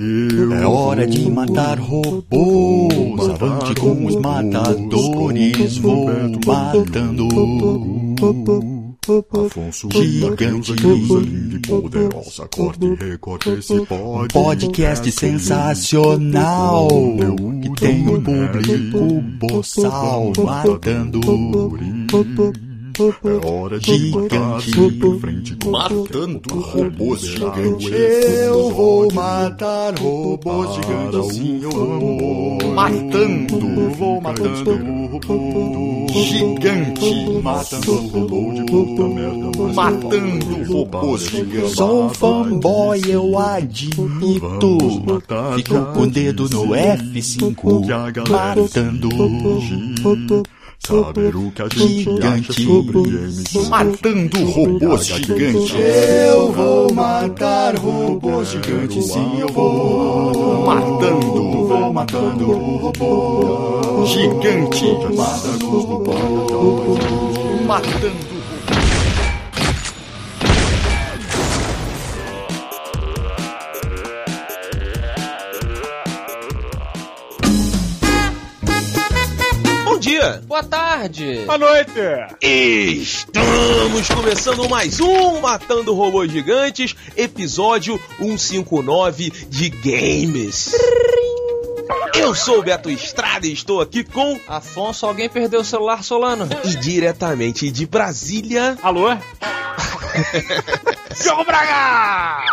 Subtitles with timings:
[0.00, 3.28] É hora de matar robôs.
[3.30, 5.78] Avante com os matadores.
[5.78, 6.06] Vou
[6.46, 7.28] matando.
[9.32, 10.74] Afonso Gigante.
[10.74, 14.32] de poderosa corte e recorte esse pod.
[14.32, 16.86] Podcast sensacional.
[17.60, 21.20] Que tem um público boçal matando.
[23.00, 24.70] É hora de Gigante.
[24.80, 27.92] em frente com Matando robôs gigantes.
[27.92, 31.36] Eu vou matar robôs gigantes.
[31.36, 32.58] Sim, eu vou.
[32.74, 33.90] Matando.
[33.96, 35.28] Vou matando.
[36.12, 37.40] Gigante.
[37.40, 39.74] Matando robô de puta merda.
[39.74, 41.72] Matando robôs gigantes.
[41.76, 44.78] Sou um fanboy, eu admito.
[45.54, 47.86] Fico com o dedo no F5.
[47.86, 49.08] Que a galera Matando.
[50.86, 52.26] Saber o que a gente Gigante.
[52.26, 53.68] acha sobre games.
[53.68, 55.74] Matando robôs gigantes.
[55.74, 60.64] Eu vou matar robôs gigantes, sim, eu vou.
[60.64, 61.66] Matando.
[61.68, 64.06] Vou matando robô.
[64.06, 64.84] Gigante.
[65.14, 66.04] Matando
[67.66, 68.37] Matando.
[80.18, 80.42] Dia!
[80.46, 81.44] Boa tarde!
[81.46, 81.92] Boa noite!
[82.40, 90.72] Estamos começando mais um Matando Robôs Gigantes, episódio 159 de Games.
[92.16, 96.48] Eu sou o Beto Estrada e estou aqui com Afonso, alguém perdeu o celular Solano?
[96.64, 98.76] e diretamente de Brasília.
[98.82, 99.10] Alô?
[101.22, 102.44] Jogo pra cá!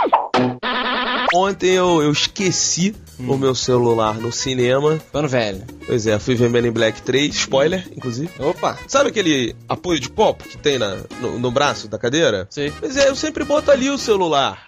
[1.34, 5.00] Ontem eu, eu esqueci o meu celular no cinema.
[5.12, 5.64] Pano velho.
[5.86, 8.30] Pois é, fui ver Men in Black 3, spoiler, inclusive.
[8.40, 8.78] Opa!
[8.88, 12.48] Sabe aquele apoio de copo que tem na, no, no braço da cadeira?
[12.50, 12.72] Sei.
[12.80, 14.66] Pois é, eu sempre boto ali o celular.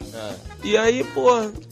[0.63, 1.29] E aí, pô,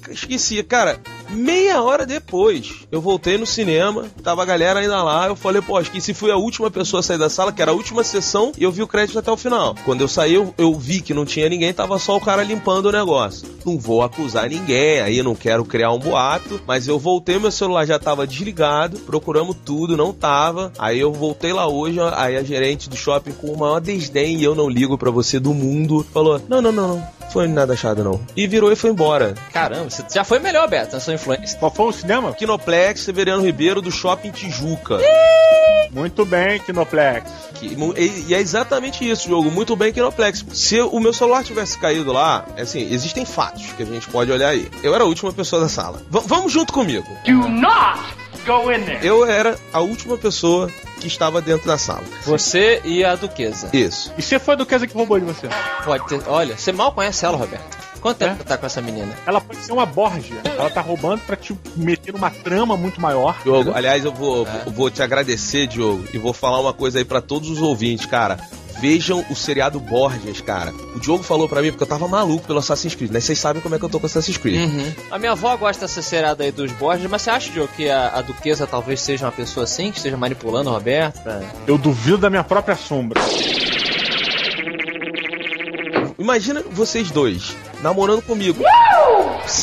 [0.10, 0.64] esqueci.
[0.64, 5.62] Cara, meia hora depois, eu voltei no cinema, tava a galera ainda lá, eu falei,
[5.62, 8.52] pô, esqueci, fui a última pessoa a sair da sala, que era a última sessão,
[8.58, 9.76] e eu vi o crédito até o final.
[9.84, 12.86] Quando eu saí, eu, eu vi que não tinha ninguém, tava só o cara limpando
[12.86, 13.48] o negócio.
[13.66, 17.86] Não vou acusar ninguém, aí não quero criar um boato, mas eu voltei, meu celular
[17.86, 20.72] já tava desligado, procuramos tudo, não tava.
[20.78, 24.44] Aí eu voltei lá hoje, aí a gerente do shopping com o maior desdém, e
[24.44, 27.15] eu não ligo pra você do mundo, falou: não, não, não, não.
[27.32, 28.22] Foi nada achado, não.
[28.36, 29.36] E virou e foi embora.
[29.52, 31.58] Caramba, você já foi melhor, Beto, na sua influência.
[31.60, 32.34] Qual foi o cinema?
[32.34, 35.00] Kinoplex Severiano Ribeiro do Shopping Tijuca.
[35.92, 37.30] Muito bem, Kinoplex.
[37.56, 39.50] Que- e, e é exatamente isso, jogo.
[39.50, 40.46] Muito bem, Kinoplex.
[40.54, 44.32] Se o meu celular tivesse caído lá, é assim, existem fatos que a gente pode
[44.32, 44.70] olhar aí.
[44.84, 46.02] Eu era a última pessoa da sala.
[46.10, 47.08] V- vamos junto comigo.
[47.26, 48.00] Do not
[48.46, 49.06] go in there.
[49.06, 50.70] Eu era a última pessoa
[51.00, 52.04] que estava dentro da sala.
[52.24, 53.70] Você e a Duquesa.
[53.74, 54.14] Isso.
[54.18, 55.48] E se foi a Duquesa que roubou de você?
[55.84, 56.22] Pode ter.
[56.28, 57.86] Olha, você mal conhece ela, Roberto.
[58.02, 58.36] Quanto tempo É?
[58.38, 59.18] você tá com essa menina?
[59.26, 60.40] Ela pode ser uma Borgia.
[60.44, 63.36] Ela tá roubando pra te meter numa trama muito maior.
[63.44, 64.64] Diogo, aliás, eu vou, É.
[64.68, 68.06] eu vou te agradecer, Diogo, e vou falar uma coisa aí pra todos os ouvintes,
[68.06, 68.38] cara.
[68.80, 70.74] Vejam o seriado Borges, cara.
[70.96, 73.20] O Diogo falou pra mim porque eu tava maluco pelo Assassin's Creed, né?
[73.20, 74.70] Vocês sabem como é que eu tô com Assassin's Creed.
[74.70, 74.94] Uhum.
[75.10, 78.10] A minha avó gosta dessa seriada aí dos Borges, mas você acha, Diogo, que a,
[78.10, 81.22] a Duquesa talvez seja uma pessoa assim, que esteja manipulando o Roberto?
[81.24, 83.22] pra- Eu duvido da minha própria sombra.
[86.18, 88.64] Imagina vocês dois namorando comigo.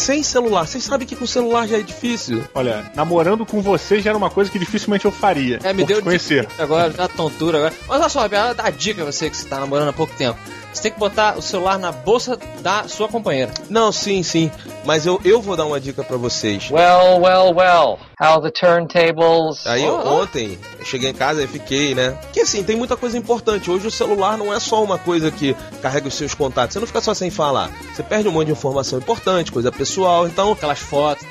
[0.02, 0.66] Sem celular.
[0.66, 2.42] Vocês sabem que com celular já é difícil.
[2.52, 5.60] Olha, namorando com você já era uma coisa que dificilmente eu faria.
[5.62, 6.44] É, me deu te conhecer.
[6.44, 7.74] dica agora, dá tontura agora.
[7.86, 10.36] Mas olha só, dá dica a você que você tá namorando há pouco tempo.
[10.72, 13.52] Você tem que botar o celular na bolsa da sua companheira.
[13.68, 14.50] Não, sim, sim.
[14.84, 16.70] Mas eu, eu vou dar uma dica pra vocês.
[16.70, 17.98] Well, well, well.
[18.18, 19.66] How the turntables.
[19.66, 20.22] Aí oh.
[20.22, 22.18] ontem eu cheguei em casa e fiquei, né?
[22.32, 23.70] Que assim, tem muita coisa importante.
[23.70, 26.72] Hoje o celular não é só uma coisa que carrega os seus contatos.
[26.72, 27.70] Você não fica só sem falar.
[27.92, 29.91] Você perde um monte de informação importante, coisa pessoal.
[30.26, 31.24] Então, Aquelas fotos.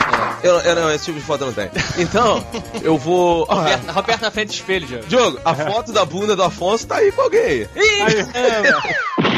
[0.43, 0.47] é.
[0.47, 1.69] eu, eu não, esse tipo de foto eu não tem.
[1.97, 2.45] Então,
[2.81, 3.45] eu vou.
[3.49, 5.05] Ah, Roberto, Roberto na frente do espelho, Diogo.
[5.07, 7.67] Diogo, a foto da bunda do Afonso tá aí com alguém.
[7.75, 8.25] Aí,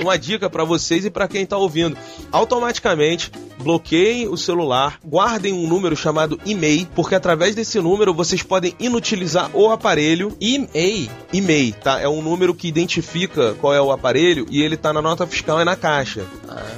[0.00, 1.96] Uma dica pra vocês e pra quem tá ouvindo.
[2.32, 3.30] Automaticamente
[3.62, 9.50] bloqueiem o celular, guardem um número chamado e-mail, porque através desse número vocês podem inutilizar
[9.54, 11.10] o aparelho E-mail.
[11.32, 12.00] e-mail, tá?
[12.00, 15.60] É um número que identifica qual é o aparelho e ele tá na nota fiscal
[15.60, 16.24] e na caixa.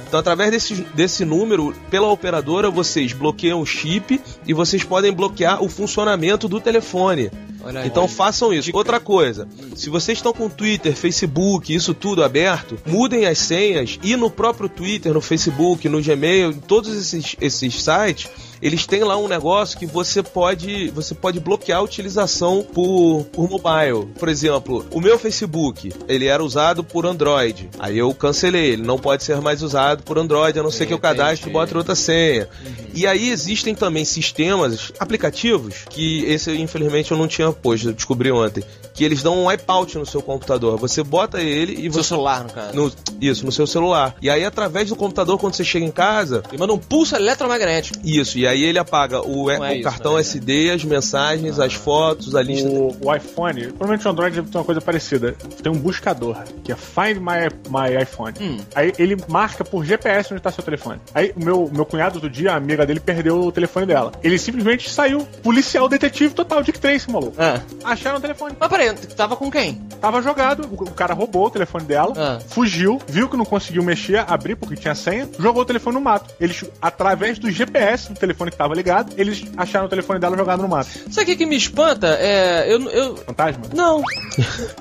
[0.07, 5.63] Então, através desse, desse número, pela operadora, vocês bloqueiam o chip e vocês podem bloquear
[5.63, 7.31] o funcionamento do telefone.
[7.63, 7.87] Olha aí.
[7.87, 8.69] Então façam isso.
[8.73, 14.15] Outra coisa, se vocês estão com Twitter, Facebook, isso tudo aberto, mudem as senhas e
[14.15, 18.29] no próprio Twitter, no Facebook, no Gmail, em todos esses, esses sites,
[18.63, 23.49] eles têm lá um negócio que você pode, você pode bloquear a utilização por, por
[23.49, 24.07] mobile.
[24.17, 27.69] Por exemplo, o meu Facebook, ele era usado por Android.
[27.77, 30.93] Aí eu cancelei, ele não pode ser mais usado por Android, a não ser que
[30.93, 32.47] eu cadastre e bote outra senha.
[32.93, 38.31] E aí existem também sistemas, aplicativos, que esse infelizmente eu não tinha posto, eu descobri
[38.31, 38.63] ontem,
[39.03, 40.77] que eles dão um wipeout no seu computador.
[40.79, 42.73] Você bota ele e No você seu celular, no caso.
[42.73, 44.15] no- isso, no seu celular.
[44.21, 47.99] E aí, através do computador, quando você chega em casa, Ele manda um pulso eletromagnético.
[48.03, 50.21] isso, e aí ele apaga o, é o isso, cartão né?
[50.21, 52.69] SD, as mensagens, as fotos, a lista.
[52.69, 55.35] O, o iPhone, provavelmente o Android deve ter uma coisa parecida.
[55.61, 58.33] Tem um buscador, que é Find My, my iPhone.
[58.39, 58.57] Hum.
[58.73, 60.99] Aí ele marca por GPS onde está seu telefone.
[61.13, 64.11] Aí o meu, meu cunhado do dia, a amiga dele, perdeu o telefone dela.
[64.23, 67.33] Ele simplesmente saiu, policial detetive total, Dick Tracy, maluco.
[67.37, 67.59] Ah.
[67.83, 68.55] Acharam o telefone.
[68.59, 69.75] Mas peraí, tava com quem?
[70.01, 72.39] Tava jogado, o, cara roubou o telefone dela, Ah.
[72.49, 76.33] fugiu, viu que não conseguiu mexer, abrir porque tinha senha, jogou o telefone no mato.
[76.39, 80.61] Eles, através do GPS do telefone que tava ligado, eles acharam o telefone dela jogado
[80.61, 80.89] no mato.
[81.11, 82.17] Sabe o que, que me espanta?
[82.19, 82.65] É.
[82.67, 82.89] Eu.
[82.89, 83.63] eu Fantasma?
[83.73, 84.01] não.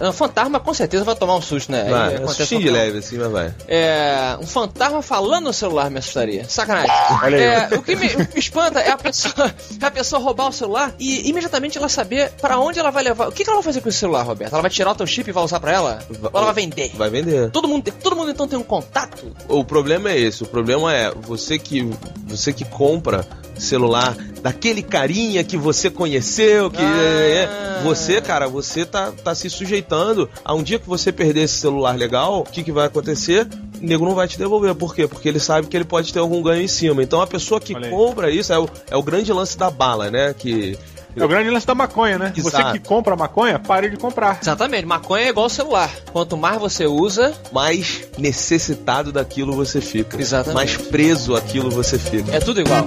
[0.00, 1.85] um fantasma com certeza vai tomar um susto, né?
[1.88, 3.55] Vai, é um sustinho de leve, assim, mas vai.
[3.69, 6.44] É, um fantasma falando no celular me assustaria.
[6.49, 6.91] Sacanagem.
[7.23, 7.43] Olha aí.
[7.43, 10.94] É, o que me, me espanta é a pessoa, é a pessoa roubar o celular
[10.99, 13.29] e imediatamente ela saber pra onde ela vai levar.
[13.29, 14.53] O que, que ela vai fazer com esse celular, Roberto?
[14.53, 15.99] Ela vai tirar o teu chip e vai usar pra ela?
[16.23, 16.91] Ou ela vai vender?
[16.97, 17.50] Vai vender.
[17.50, 19.33] Todo mundo, tem- todo mundo então tem um contato?
[19.49, 21.89] O problema é esse, o problema é você que
[22.27, 23.27] você que compra
[23.59, 27.79] celular daquele carinha que você conheceu, que Ah.
[27.79, 31.55] é, você, cara, você tá, tá se sujeitando a um dia que você perder esse
[31.59, 33.47] celular legal, o que, que vai acontecer?
[33.81, 34.75] O nego não vai te devolver.
[34.75, 35.06] Por quê?
[35.06, 37.03] Porque ele sabe que ele pode ter algum ganho em cima.
[37.03, 40.35] Então a pessoa que compra isso é o, é o grande lance da bala, né?
[40.37, 40.77] Que
[41.17, 42.32] É o grande lance da maconha, né?
[42.35, 42.73] Você Exato.
[42.73, 44.38] que compra maconha, pare de comprar.
[44.41, 45.91] Exatamente, maconha é igual celular.
[46.12, 50.20] Quanto mais você usa, mais necessitado daquilo você fica.
[50.20, 50.55] Exatamente.
[50.55, 52.35] Mais preso àquilo você fica.
[52.35, 52.87] é tudo igual.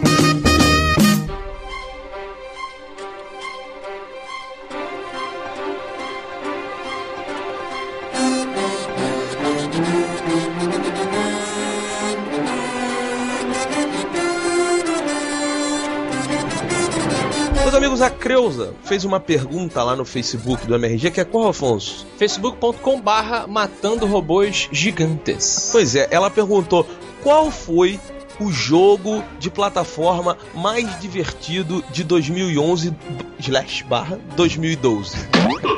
[18.85, 22.05] Fez uma pergunta lá no Facebook do MRG, que é qual, Afonso?
[22.17, 25.69] facebook.com barra matando robôs gigantes.
[25.71, 26.87] Pois é, ela perguntou
[27.23, 27.99] qual foi
[28.39, 32.93] o jogo de plataforma mais divertido de 2011
[33.39, 35.17] slash barra 2012.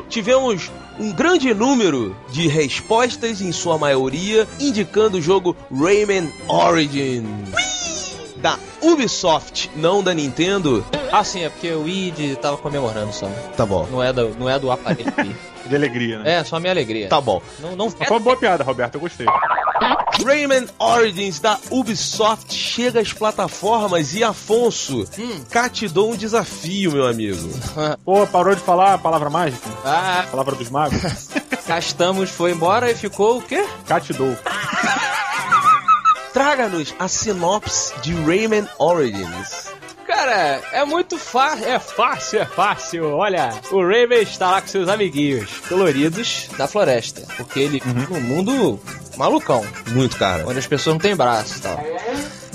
[0.09, 8.15] Tivemos um grande número de respostas, em sua maioria, indicando o jogo Rayman Origins.
[8.37, 10.85] Da Ubisoft, não da Nintendo.
[11.11, 13.27] Ah, sim, é porque o id tava comemorando só.
[13.55, 13.87] Tá bom.
[13.91, 15.11] Não é do, não é do aparelho.
[15.67, 16.35] De alegria, né?
[16.35, 17.09] é, só a minha alegria.
[17.09, 17.41] Tá bom.
[17.59, 19.25] Não, não Foi uma boa piada, Roberto, eu gostei.
[20.25, 25.41] Rayman Origins da Ubisoft chega às plataformas e Afonso, Hum.
[25.51, 27.49] cá te dou um desafio, meu amigo.
[28.05, 29.67] Pô, parou de falar a palavra mágica?
[29.83, 31.01] Ah, A palavra dos magos?
[31.67, 33.65] cá estamos, foi embora e ficou o quê?
[33.85, 34.37] Catidou.
[36.37, 39.71] Traga-nos a sinopse de Rayman Origins.
[40.05, 41.65] Cara, é muito fácil.
[41.67, 43.05] É fácil, é fácil.
[43.15, 47.21] Olha, o Raven está lá com seus amiguinhos coloridos da floresta.
[47.37, 48.79] Porque ele vive num mundo
[49.17, 50.47] malucão, Muito, cara.
[50.47, 51.83] onde as pessoas não têm braço e tal.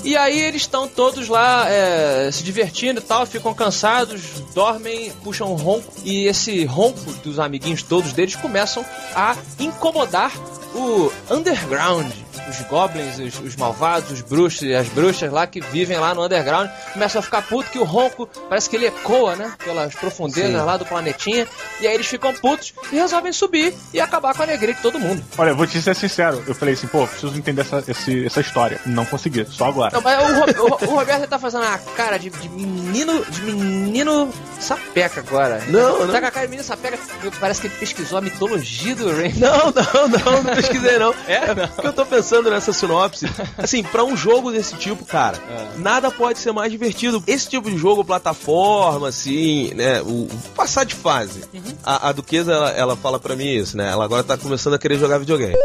[0.01, 4.21] E aí eles estão todos lá é, se divertindo e tal, ficam cansados,
[4.55, 5.91] dormem, puxam um ronco.
[6.05, 10.31] E esse ronco dos amiguinhos todos deles começam a incomodar
[10.73, 12.22] o underground.
[12.49, 16.23] Os goblins, os, os malvados, os bruxos e as bruxas lá que vivem lá no
[16.23, 19.53] underground começam a ficar putos que o ronco parece que ele ecoa, né?
[19.63, 20.57] Pelas profundezas Sim.
[20.65, 21.47] lá do planetinha.
[21.79, 24.99] E aí eles ficam putos e resolvem subir e acabar com a alegria de todo
[24.99, 25.23] mundo.
[25.37, 26.43] Olha, eu vou te ser sincero.
[26.47, 28.79] Eu falei assim, pô, preciso entender essa, esse- essa história.
[28.85, 29.91] Não consegui, só agora.
[29.93, 33.23] Não, mas o, Ro- o- o Roberto tá fazendo a cara de, de menino.
[33.25, 35.61] de menino sapeca agora.
[35.67, 36.11] Não, não.
[36.13, 36.97] Tá com a cara de menino sapeca.
[37.39, 39.33] Parece que ele pesquisou a mitologia do Rain.
[39.37, 41.13] Não, não, não, não pesquisei não.
[41.27, 41.53] É?
[41.53, 41.67] Não.
[41.67, 43.25] Porque eu tô pensando nessa sinopse.
[43.57, 45.37] Assim, pra um jogo desse tipo, cara,
[45.77, 47.23] nada pode ser mais divertido.
[47.27, 50.01] Esse tipo de jogo, plataforma, assim, né?
[50.01, 51.43] O, o passar de fase.
[51.83, 53.89] A, a Duquesa, ela, ela fala pra mim isso, né?
[53.89, 55.55] Ela agora tá começando a querer jogar videogame.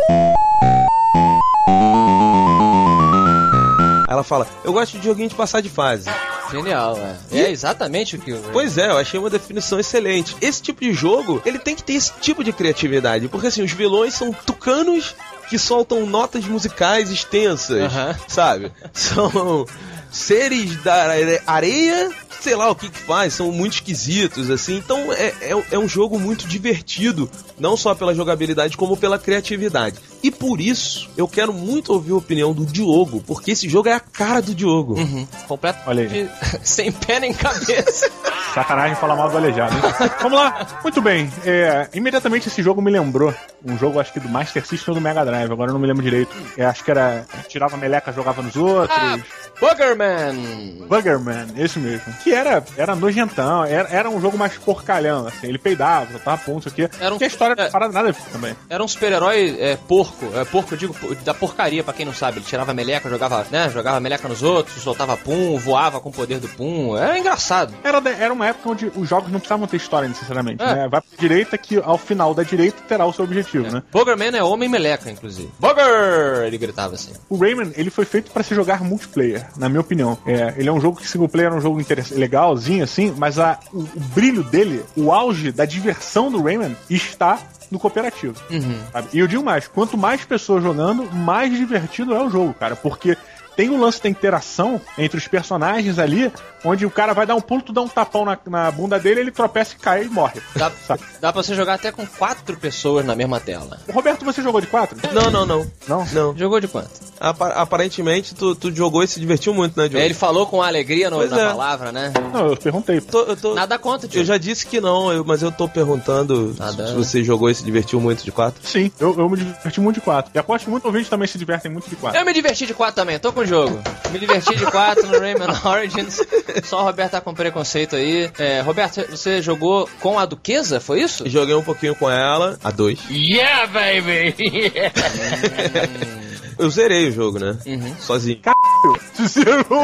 [4.09, 6.11] Ela fala, eu gosto de joguinho de passar de fase.
[6.50, 6.99] Genial,
[7.31, 7.41] é.
[7.41, 10.35] É exatamente o que o Pois é, eu achei uma definição excelente.
[10.41, 13.73] Esse tipo de jogo, ele tem que ter esse tipo de criatividade, porque assim, os
[13.73, 15.15] vilões são tucanos
[15.49, 18.17] que soltam notas musicais extensas, Aham.
[18.28, 18.73] sabe?
[18.93, 19.64] São
[20.11, 24.76] seres da are- areia, sei lá o que que faz, são muito esquisitos, assim.
[24.76, 29.97] Então é, é, é um jogo muito divertido Não só pela jogabilidade, como pela criatividade.
[30.23, 33.93] E por isso, eu quero muito ouvir a opinião do Diogo, porque esse jogo é
[33.93, 34.95] a cara do Diogo.
[34.99, 35.26] Uhum.
[35.49, 35.78] Completo.
[35.87, 36.31] Olha aí.
[36.62, 38.11] Sem pé nem cabeça.
[38.55, 39.83] Sacanagem falar mal do aleijado, hein?
[40.23, 40.67] Vamos lá.
[40.83, 41.31] Muito bem.
[41.45, 43.33] É, imediatamente esse jogo me lembrou
[43.64, 45.87] um jogo, acho que do Master System ou do Mega Drive, agora eu não me
[45.87, 46.35] lembro direito.
[46.57, 47.25] É, acho que era.
[47.49, 48.97] Tirava meleca, jogava nos outros.
[48.99, 49.19] Ah,
[49.61, 50.87] Buggerman.
[50.88, 52.12] Buggerman, esse mesmo.
[52.23, 55.47] Que era, era nojentão, era, era um jogo mais porcalhão, assim.
[55.49, 56.88] Ele peidava, soltava ponto, isso aqui.
[57.00, 57.64] Era um- Que a história é.
[57.64, 58.57] não parada nada também.
[58.69, 60.26] Era um super-herói é, porco.
[60.37, 62.38] É, porco, eu digo, da porcaria, pra quem não sabe.
[62.38, 63.69] Ele tirava meleca, jogava, né?
[63.71, 66.97] Jogava meleca nos outros, soltava pum, voava com o poder do pum.
[66.97, 67.73] Era engraçado.
[67.85, 70.75] Era, era uma época onde os jogos não precisavam ter história necessariamente, É.
[70.75, 70.88] né?
[70.88, 73.83] Vai pra direita que ao final da direita terá o seu objetivo, né?
[73.92, 75.50] Buggerman é homem meleca, inclusive.
[75.59, 76.45] Bugger!
[76.47, 77.12] Ele gritava assim.
[77.28, 80.18] O Rayman, ele foi feito pra se jogar multiplayer, na minha opinião.
[80.26, 81.80] É, ele é um jogo que single player é um jogo
[82.12, 87.38] legalzinho, assim, mas a, o, o brilho dele, o auge da diversão do Rayman está
[87.71, 88.35] no cooperativo.
[88.50, 88.78] Uhum.
[89.12, 93.16] E eu digo mais, quanto mais pessoas jogando, mais divertido é o jogo, cara, porque
[93.59, 96.33] tem o lance da interação entre os personagens ali,
[96.65, 99.21] onde o cara vai dar um pulo, tu dá um tapão na, na bunda dele,
[99.21, 100.41] ele tropeça e cai e morre.
[100.57, 100.71] Dá,
[101.21, 103.79] dá pra você jogar até com quatro pessoas na mesma tela.
[103.88, 104.97] O Roberto, você jogou de quatro?
[105.12, 105.71] Não, não, não.
[105.87, 106.05] Não?
[106.12, 106.37] Não.
[106.37, 106.91] Jogou de quanto?
[107.21, 110.03] Apa- aparentemente, tu, tu jogou e se divertiu muito, né, Diogo?
[110.03, 111.49] É, ele falou com alegria no- na é.
[111.49, 112.12] palavra, né?
[112.33, 113.00] Não, eu perguntei.
[113.00, 114.21] Tô- eu tô- Nada contra, tio.
[114.21, 116.87] Eu já disse que não, eu- mas eu tô perguntando Nada.
[116.88, 118.61] se você jogou e se divertiu muito de quatro.
[118.67, 120.31] Sim, eu, eu me diverti muito de quatro.
[120.35, 122.21] E aposto que muitos ouvintes também se divertem muito de quatro.
[122.21, 123.81] Eu me diverti de 4 também, tô com o jogo.
[124.12, 126.21] Me diverti de 4 no Rayman Origins.
[126.64, 128.31] Só o Roberto tá com preconceito aí.
[128.38, 131.28] É, Roberto, você jogou com a Duquesa, foi isso?
[131.28, 132.99] Joguei um pouquinho com ela, a dois.
[133.11, 134.35] Yeah, baby!
[136.59, 137.57] Eu zerei o jogo, né?
[137.64, 137.95] Uhum.
[138.00, 138.40] Sozinho.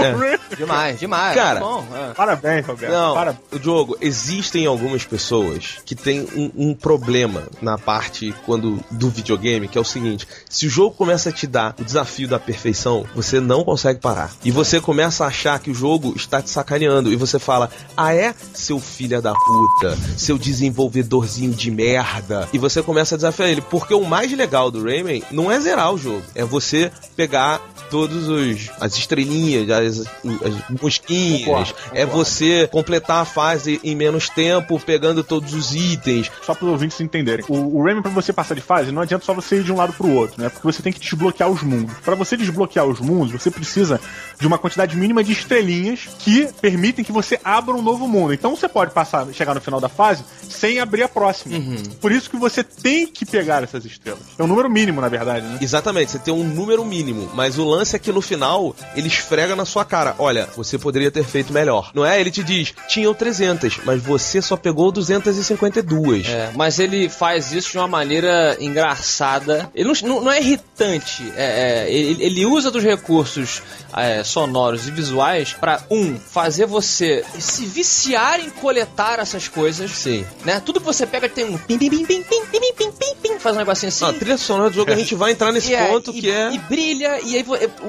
[0.05, 0.57] É.
[0.57, 1.35] Demais, demais.
[1.35, 2.15] Cara, Bom, é.
[2.15, 2.93] Parabéns, Roberto.
[2.93, 3.43] Não, Parabéns.
[3.53, 9.69] o Diogo, existem algumas pessoas que têm um, um problema na parte quando do videogame,
[9.69, 13.05] que é o seguinte: se o jogo começa a te dar o desafio da perfeição,
[13.15, 14.31] você não consegue parar.
[14.45, 17.13] E você começa a achar que o jogo está te sacaneando.
[17.13, 22.49] E você fala: Ah, é, seu filho da puta, seu desenvolvedorzinho de merda.
[22.53, 23.61] E você começa a desafiar ele.
[23.61, 27.61] Porque o mais legal do Rayman não é zerar o jogo, é você pegar
[27.91, 32.13] todos os as estrelinhas, as, as mosquinhas, Concordo, é concordo.
[32.25, 36.31] você completar a fase em menos tempo, pegando todos os itens.
[36.43, 37.45] Só para os ouvintes entenderem.
[37.49, 39.77] O, o Rayman, pra você passar de fase, não adianta só você ir de um
[39.77, 40.49] lado pro outro, né?
[40.49, 41.95] Porque você tem que desbloquear os mundos.
[42.05, 44.01] Pra você desbloquear os mundos, você precisa
[44.39, 48.35] de uma quantidade mínima de estrelinhas que permitem que você abra um novo mundo.
[48.35, 51.57] Então você pode passar, chegar no final da fase sem abrir a próxima.
[52.01, 54.21] Por isso que você tem que pegar essas estrelas.
[54.39, 55.59] É um número mínimo, na verdade, né?
[55.61, 59.55] Exatamente, você tem um número mínimo, mas o lance é que no final ele esfrega
[59.57, 61.91] na sua cara: olha, você poderia ter feito melhor.
[61.95, 62.21] Não é?
[62.21, 66.29] Ele te diz: tinham 300, mas você só pegou 252.
[66.29, 69.71] É, mas ele faz isso de uma maneira engraçada.
[69.75, 71.33] Ele não, não- é irritante.
[71.37, 73.63] É, é, ele, ele usa dos recursos
[73.97, 79.91] é, sonoros e visuais pra, um, fazer você se viciar em coletar essas coisas.
[79.91, 80.25] Sim.
[80.45, 80.61] Né?
[80.65, 83.39] Tudo que você pega tem um pim, pim, pim, pim, pim, pim, pim, pim, pim,
[83.39, 84.05] faz um negocinho assim.
[84.05, 86.21] Ah, a trilha sonora do jogo a gente vai entrar nesse E é, ponto e,
[86.21, 86.53] que é.
[86.53, 87.45] e brilha, e aí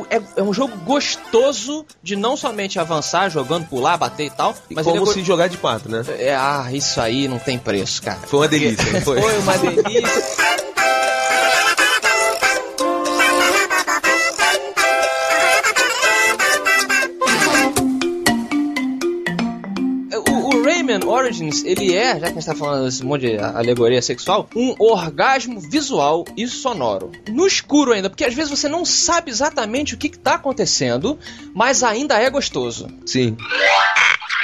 [0.10, 4.56] é, é- é um jogo gostoso de não somente avançar, jogando, pular, bater e tal,
[4.70, 6.04] mas ele é como go- se jogar de quatro, né?
[6.20, 8.20] é, ah, isso aí não tem preço, cara.
[8.28, 9.22] Foi uma delícia, foi?
[9.22, 10.24] Foi uma delícia.
[21.26, 24.76] Origins, ele é, já que a gente tá falando desse monte de alegoria sexual, um
[24.78, 27.12] orgasmo visual e sonoro.
[27.30, 31.18] No escuro ainda, porque às vezes você não sabe exatamente o que, que tá acontecendo,
[31.54, 32.88] mas ainda é gostoso.
[33.06, 33.36] Sim.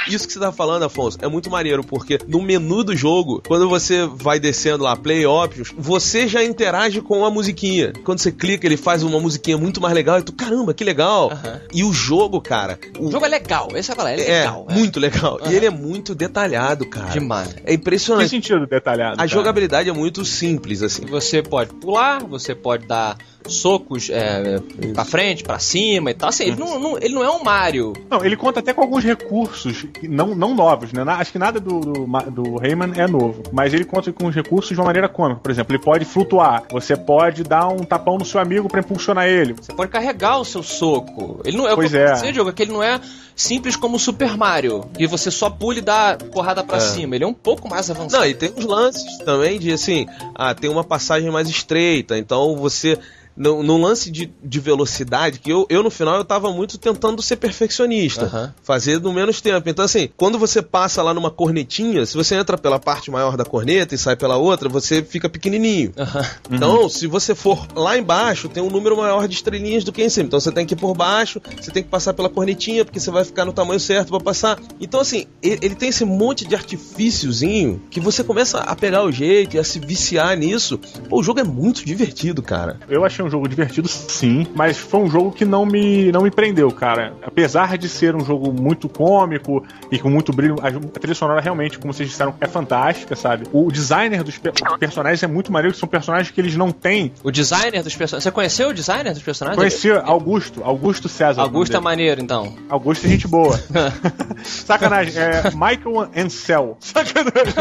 [0.08, 3.68] Isso que você tá falando, Afonso, é muito maneiro, porque no menu do jogo, quando
[3.68, 7.92] você vai descendo lá, Play Options, você já interage com a musiquinha.
[8.04, 11.30] Quando você clica, ele faz uma musiquinha muito mais legal e tu, caramba, que legal.
[11.32, 11.60] Aham.
[11.72, 12.78] E o jogo, cara.
[12.98, 14.66] O O jogo é legal, esse é falar, é é, legal.
[14.68, 14.74] é.
[14.74, 15.38] muito legal.
[15.42, 15.52] Aham.
[15.52, 17.10] E ele é muito detalhado, cara.
[17.10, 17.54] Demais.
[17.64, 18.28] É Que impressionante.
[18.30, 19.14] sentido detalhado.
[19.14, 19.28] A cara?
[19.28, 21.04] jogabilidade é muito simples, assim.
[21.06, 23.16] Você pode pular, você pode dar
[23.48, 24.58] socos é,
[24.94, 26.28] pra frente, pra cima e tal.
[26.28, 27.92] Assim, ele não, não- ele não é um Mario.
[28.10, 31.04] Não, ele conta até com alguns recursos não, não novos, né?
[31.04, 33.42] Na- Acho que nada do, do, do Rayman é novo.
[33.52, 35.40] Mas ele conta com os recursos de uma maneira cômica.
[35.40, 36.64] Por exemplo, ele pode flutuar.
[36.70, 39.52] Você pode dar um tapão no seu amigo pra impulsionar ele.
[39.54, 41.40] Você pode carregar o seu soco.
[41.44, 42.12] Ele não é Pois o que eu é.
[42.12, 43.00] dizer, jogo, é que ele não é
[43.34, 44.84] simples como o Super Mario.
[44.98, 46.80] E você só pula e dá porrada pra É.
[46.80, 47.14] cima.
[47.14, 48.22] Ele é um pouco mais avançado.
[48.22, 52.56] Não, e tem uns lances também de assim, ah, tem uma passagem mais estreita, então
[52.56, 52.98] você
[53.36, 57.22] no, no lance de, de velocidade, que eu, eu no final eu tava muito tentando
[57.22, 58.54] ser perfeccionista, Aham.
[58.62, 59.68] fazer no menos tempo.
[59.68, 63.44] Então, assim, quando você passa lá numa cornetinha, se você entra pela parte maior da
[63.44, 65.92] corneta e sai pela outra, você fica pequenininho.
[65.96, 66.26] Aham.
[66.50, 70.08] Então, se você for lá embaixo, tem um número maior de estrelinhas do que em
[70.08, 70.26] cima.
[70.26, 73.10] Então, você tem que ir por baixo, você tem que passar pela cornetinha, porque você
[73.10, 74.58] vai ficar no tamanho certo pra passar.
[74.80, 79.12] Então, assim, ele, ele tem esse monte de artifíciozinho que você começa a pegar o
[79.12, 80.78] jeito e a se viciar nisso.
[81.08, 82.78] Pô, o jogo é muito divertido, cara.
[82.88, 86.30] Eu achei um jogo divertido, sim, mas foi um jogo que não me, não me
[86.30, 87.14] prendeu, cara.
[87.22, 91.40] Apesar de ser um jogo muito cômico e com muito brilho, a, a trilha sonora
[91.40, 93.46] realmente, como vocês disseram, é fantástica, sabe?
[93.52, 97.12] O designer dos pe- personagens é muito maneiro, que são personagens que eles não têm.
[97.22, 98.24] O designer dos personagens.
[98.24, 99.56] Você conheceu o designer dos personagens?
[99.58, 101.42] Conheci Augusto, Augusto César.
[101.42, 102.54] Augusto é maneiro, então.
[102.68, 103.58] Augusto é gente boa.
[104.44, 106.76] Sacanagem, é Michael Ansel.
[106.80, 107.52] Sacanagem.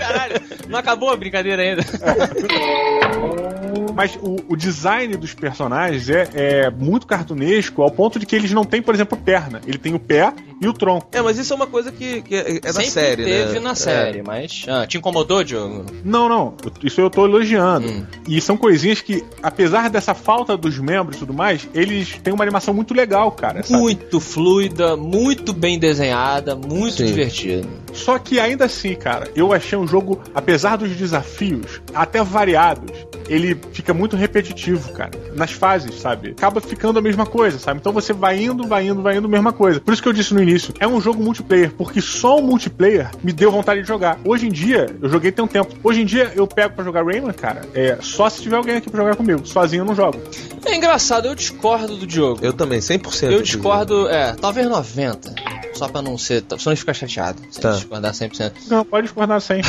[0.00, 1.82] Caralho, não acabou a brincadeira ainda.
[3.92, 8.52] Mas o, o design dos personagens é, é muito cartunesco ao ponto de que eles
[8.52, 9.60] não têm, por exemplo, perna.
[9.66, 11.06] Ele tem o pé e o tronco.
[11.12, 13.60] É, mas isso é uma coisa que, que é, é da Sempre série, teve né?
[13.60, 13.74] na É.
[13.74, 14.64] série, mas.
[14.68, 15.86] Ah, te incomodou, Diogo?
[16.04, 16.54] Não, não.
[16.82, 17.88] Isso eu tô elogiando.
[17.88, 18.04] Hum.
[18.28, 22.44] E são coisinhas que, apesar dessa falta dos membros e tudo mais, eles têm uma
[22.44, 23.62] animação muito legal, cara.
[23.62, 23.80] sabe?
[23.80, 27.06] Muito fluida, muito bem desenhada, muito Sim.
[27.06, 27.66] divertida.
[27.92, 32.90] Só que ainda assim, cara, eu achei um jogo, apesar dos desafios, até variados,
[33.28, 35.10] ele fica muito repetitivo, cara.
[35.34, 36.30] Nas fases, sabe?
[36.30, 37.80] Acaba ficando a mesma coisa, sabe?
[37.80, 39.80] Então você vai indo, vai indo, vai indo, mesma coisa.
[39.80, 43.10] Por isso que eu disse no início, é um jogo multiplayer, porque só o multiplayer
[43.22, 44.18] me deu vontade de jogar.
[44.24, 45.74] Hoje em dia, eu joguei tem um tempo.
[45.82, 48.90] Hoje em dia, eu pego pra jogar Rayman, cara, é só se tiver alguém aqui
[48.90, 49.46] pra jogar comigo.
[49.46, 50.20] Sozinho eu não jogo.
[50.64, 52.40] É engraçado, eu discordo do Diogo.
[52.42, 53.30] Eu também, 100%.
[53.30, 55.34] Eu discordo, é, talvez 90.
[55.74, 56.44] Só pra não ser.
[56.58, 57.40] Só não ficar chateado.
[57.50, 57.72] Sem Tá.
[57.72, 58.52] discordar 100%.
[58.68, 59.62] Não, pode discordar sem.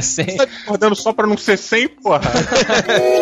[0.00, 0.24] Sem.
[0.26, 2.22] Você tá discordando só pra não ser 100, porra?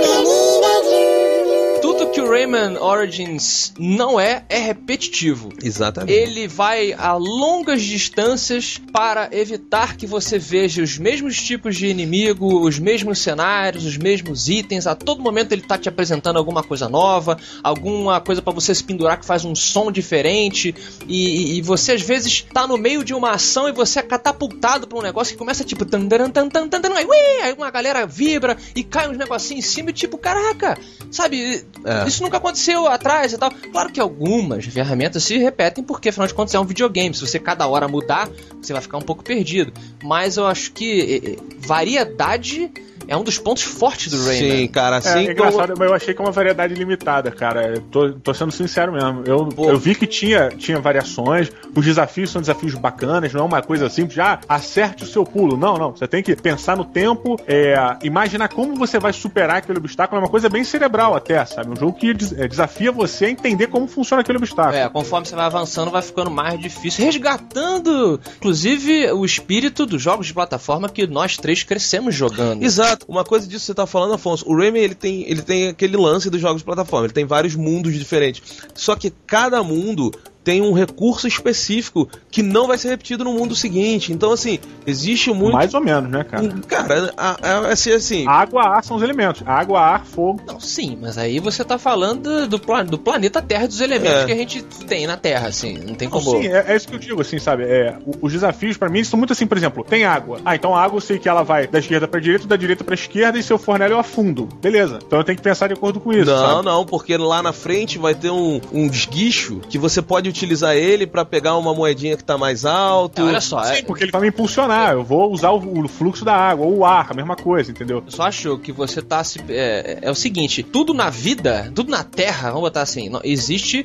[2.31, 5.51] Rayman Origins não é, é repetitivo.
[5.63, 6.13] Exatamente.
[6.13, 12.67] Ele vai a longas distâncias para evitar que você veja os mesmos tipos de inimigo,
[12.67, 14.87] os mesmos cenários, os mesmos itens.
[14.87, 18.85] A todo momento ele tá te apresentando alguma coisa nova, alguma coisa para você se
[18.85, 20.75] pendurar que faz um som diferente.
[21.07, 24.87] E, e- você às vezes tá no meio de uma ação e você é catapultado
[24.87, 25.85] pra um negócio que começa tipo.
[25.85, 29.93] Tan, tan, tan, tan, aí uma galera vibra e cai uns negocinhos em cima e
[29.93, 30.79] tipo, caraca,
[31.11, 31.65] sabe?
[31.85, 32.07] É.
[32.07, 33.51] Isso nunca aconteceu atrás e tal.
[33.51, 37.15] Claro que algumas ferramentas se repetem, porque afinal de contas é um videogame.
[37.15, 38.29] Se você cada hora mudar,
[38.61, 39.73] você vai ficar um pouco perdido.
[40.03, 42.71] Mas eu acho que eh, eh, variedade
[43.09, 44.59] é um dos pontos fortes do Rayman.
[44.59, 45.49] Sim, cara, É, assim é como...
[45.49, 47.75] engraçado, mas eu achei que é uma variedade limitada, cara.
[47.75, 49.23] Eu tô, tô sendo sincero mesmo.
[49.27, 49.71] Eu, Pô.
[49.71, 53.89] eu vi que tinha, tinha variações, os desafios são desafios bacanas, não é uma coisa
[53.89, 55.57] simples, já acerte o seu pulo.
[55.57, 55.91] Não, não.
[55.91, 60.21] Você tem que pensar no tempo, é, imaginar como você vai superar aquele obstáculo.
[60.21, 61.71] É uma coisa bem cerebral até, sabe?
[61.71, 64.77] Um jogo que des- é, desafia você a entender como funciona aquele obstáculo.
[64.77, 67.05] É, conforme você vai avançando, vai ficando mais difícil.
[67.05, 72.63] Resgatando, inclusive, o espírito dos jogos de plataforma que nós três crescemos jogando.
[72.63, 73.00] Exato.
[73.09, 74.49] Uma coisa disso que você tá falando, Afonso.
[74.49, 77.07] O Rayman, ele tem, ele tem aquele lance dos jogos de plataforma.
[77.07, 78.43] Ele tem vários mundos diferentes.
[78.75, 83.55] Só que cada mundo tem um recurso específico que não vai ser repetido no mundo
[83.55, 84.13] seguinte.
[84.13, 85.53] Então, assim, existe muito...
[85.53, 86.49] Mais ou menos, né, cara?
[86.67, 88.27] Cara, a- a- assim, assim...
[88.27, 89.43] Água, ar são os elementos.
[89.47, 90.41] Água, ar, fogo.
[90.47, 94.27] Não, sim, mas aí você tá falando do, do planeta Terra, dos elementos É.
[94.27, 95.79] que a gente tem na Terra, assim.
[95.79, 96.31] Não tem Não, como.
[96.41, 97.65] Sim, é, é isso que eu digo, assim, sabe?
[97.65, 100.41] É, os desafios, pra mim, são muito assim, por exemplo, tem água.
[100.45, 102.83] Ah, então a água eu sei que ela vai da esquerda pra direita, da direita
[102.85, 104.47] pra esquerda, e se eu for nela eu afundo.
[104.61, 104.99] Beleza.
[105.07, 106.31] Então eu tenho que pensar de acordo com isso.
[106.31, 106.65] Não, sabe?
[106.65, 111.07] não, porque lá na frente vai ter um, um esguicho que você pode utilizar ele
[111.07, 113.21] pra pegar uma moedinha que tá mais alto.
[113.21, 114.93] É, olha só, é- Sim, porque ele vai me impulsionar.
[114.93, 118.03] Eu vou usar o, o fluxo da água, ou o ar, a mesma coisa, entendeu?
[118.05, 119.41] Eu só acho que você tá se.
[119.49, 123.85] É, é o seguinte: tudo na vida, tudo na Terra, vamos botar assim, não- existe,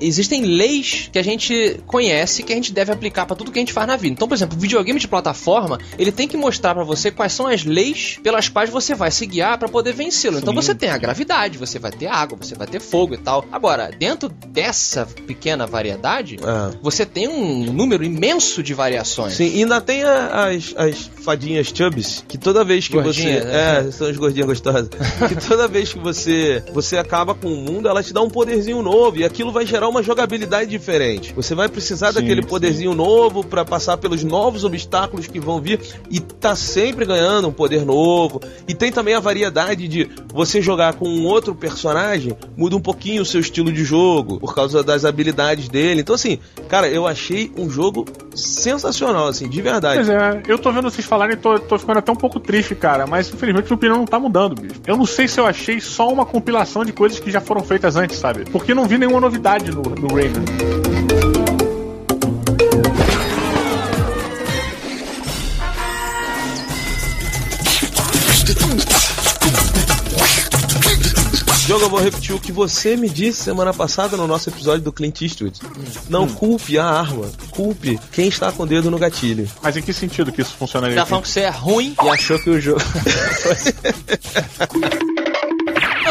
[0.00, 3.62] existem leis que a gente conhece que a gente deve aplicar pra tudo que a
[3.62, 4.12] gente faz na vida.
[4.14, 7.46] Então, por exemplo, o videogame de plataforma, ele tem que mostrar pra você quais são
[7.46, 10.38] as leis pelas quais você vai se guiar pra poder vencê-lo.
[10.38, 13.44] Então você tem a gravidade, você vai ter água, você vai ter fogo e tal.
[13.52, 16.76] Agora, dentro dessa pequena variedade, É.
[16.80, 19.34] você tem um número imenso de variações.
[19.34, 23.48] Sim, e ainda tem a- as, as fadinhas chubbies, que toda vez que Gordinhas, você.
[23.50, 23.78] né?
[23.88, 24.88] É, são as gordinhas gostosas.
[25.28, 28.82] que toda vez que você você acaba com o mundo, ela te dá um poderzinho
[28.82, 29.16] novo.
[29.18, 31.32] E aquilo vai gerar uma jogabilidade diferente.
[31.34, 32.48] Você vai precisar Sim, daquele sim.
[32.48, 35.80] poderzinho novo pra passar pelos novos obstáculos que vão vir.
[36.10, 38.40] E tá sempre ganhando um poder novo.
[38.68, 43.22] E tem também a variedade de você jogar com um outro personagem, muda um pouquinho
[43.22, 46.00] o seu estilo de jogo, por causa das habilidades dele.
[46.00, 49.96] Então, assim, cara, eu achei um jogo sensacional, assim, de verdade.
[49.96, 52.74] Pois é, eu tô vendo vocês falarem e tô, tô ficando até um pouco triste,
[52.74, 53.06] cara.
[53.06, 54.80] Mas infelizmente minha opinião não tá mudando, bicho.
[54.86, 57.96] Eu não sei se eu achei só uma compilação de coisas que já foram feitas
[57.96, 58.44] antes, sabe?
[58.50, 61.43] Porque não vi nenhuma novidade no, no Rayman.
[71.74, 74.92] Jogo, eu vou repetir o que você me disse semana passada no nosso episódio do
[74.92, 75.58] Clint Eastwood.
[76.08, 79.50] Não culpe a arma, culpe quem está com o dedo no gatilho.
[79.60, 80.94] Mas em que sentido que isso funcionaria?
[80.94, 82.78] Tá falando que você é ruim e achou que o jogo.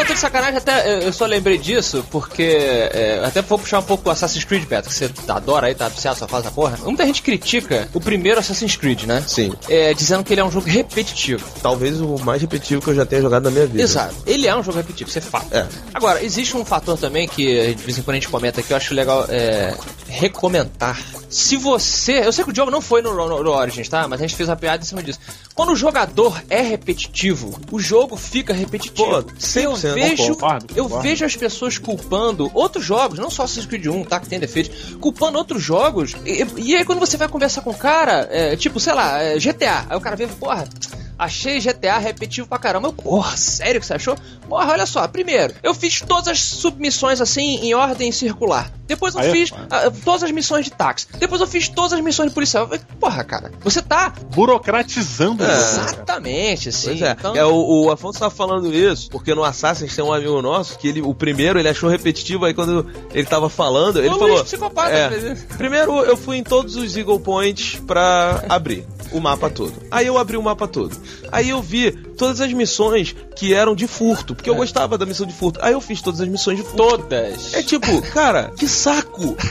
[0.04, 3.82] Eu tô de sacanagem, até eu só lembrei disso, porque é, até vou puxar um
[3.82, 6.78] pouco o Assassin's Creed, Beto, que você adora aí, tá obsessado, só faz a porra.
[6.84, 9.24] Muita gente critica o primeiro Assassin's Creed, né?
[9.26, 9.54] Sim.
[9.66, 11.42] É, dizendo que ele é um jogo repetitivo.
[11.62, 13.82] Talvez o mais repetitivo que eu já tenha jogado na minha vida.
[13.82, 14.14] Exato.
[14.26, 15.46] Ele é um jogo repetitivo, isso é fato.
[15.50, 15.66] É.
[15.94, 18.76] Agora, existe um fator também que de vez em quando a gente comenta que eu
[18.76, 19.74] acho legal é,
[20.06, 21.00] recomentar.
[21.30, 22.26] Se você.
[22.26, 24.06] Eu sei que o jogo não foi no, no, no Origins, tá?
[24.06, 25.18] Mas a gente fez uma piada em cima disso.
[25.54, 29.08] Quando o jogador é repetitivo, o jogo fica repetitivo.
[29.08, 31.02] Pô, eu 100% vejo, concordo, eu concordo.
[31.08, 34.18] vejo as pessoas culpando outros jogos, não só Assassin's Creed 1, tá?
[34.18, 36.16] Que tem defeitos, culpando outros jogos.
[36.26, 39.38] E, e aí quando você vai conversar com o cara, é, tipo, sei lá, é,
[39.38, 40.68] GTA, aí o cara vê, porra.
[41.18, 42.88] Achei GTA repetitivo pra caramba.
[42.88, 44.16] Eu, porra, sério que você achou?
[44.48, 45.06] Porra, olha só.
[45.06, 48.70] Primeiro, eu fiz todas as submissões assim em ordem circular.
[48.86, 49.66] Depois eu Aí é fiz foda.
[49.70, 51.06] ah, todas as missões de táxi.
[51.18, 52.66] Depois eu fiz todas as missões de policial.
[52.66, 55.58] Falei, Porra, cara, você tá Burocratizando o cara.
[55.58, 56.88] exatamente assim.
[56.88, 60.12] Pois é, então- é o, o Afonso tá falando isso, porque no Assassin's tem um
[60.12, 64.08] amigo nosso que ele, o primeiro ele achou repetitivo, aí quando ele tava falando, ele
[64.08, 64.28] Ô, falou.
[64.36, 69.48] Luiz, psicopata, é, primeiro eu fui em todos os Eagle Points pra abrir o mapa
[69.48, 69.72] todo.
[69.90, 70.96] Aí eu abri o mapa todo.
[71.30, 75.26] Aí eu vi todas as missões que eram de furto, porque eu gostava da missão
[75.26, 75.60] de furto.
[75.62, 76.76] Aí eu fiz todas as missões de furto.
[76.76, 77.54] Todas.
[77.54, 79.36] É tipo, cara, que saco!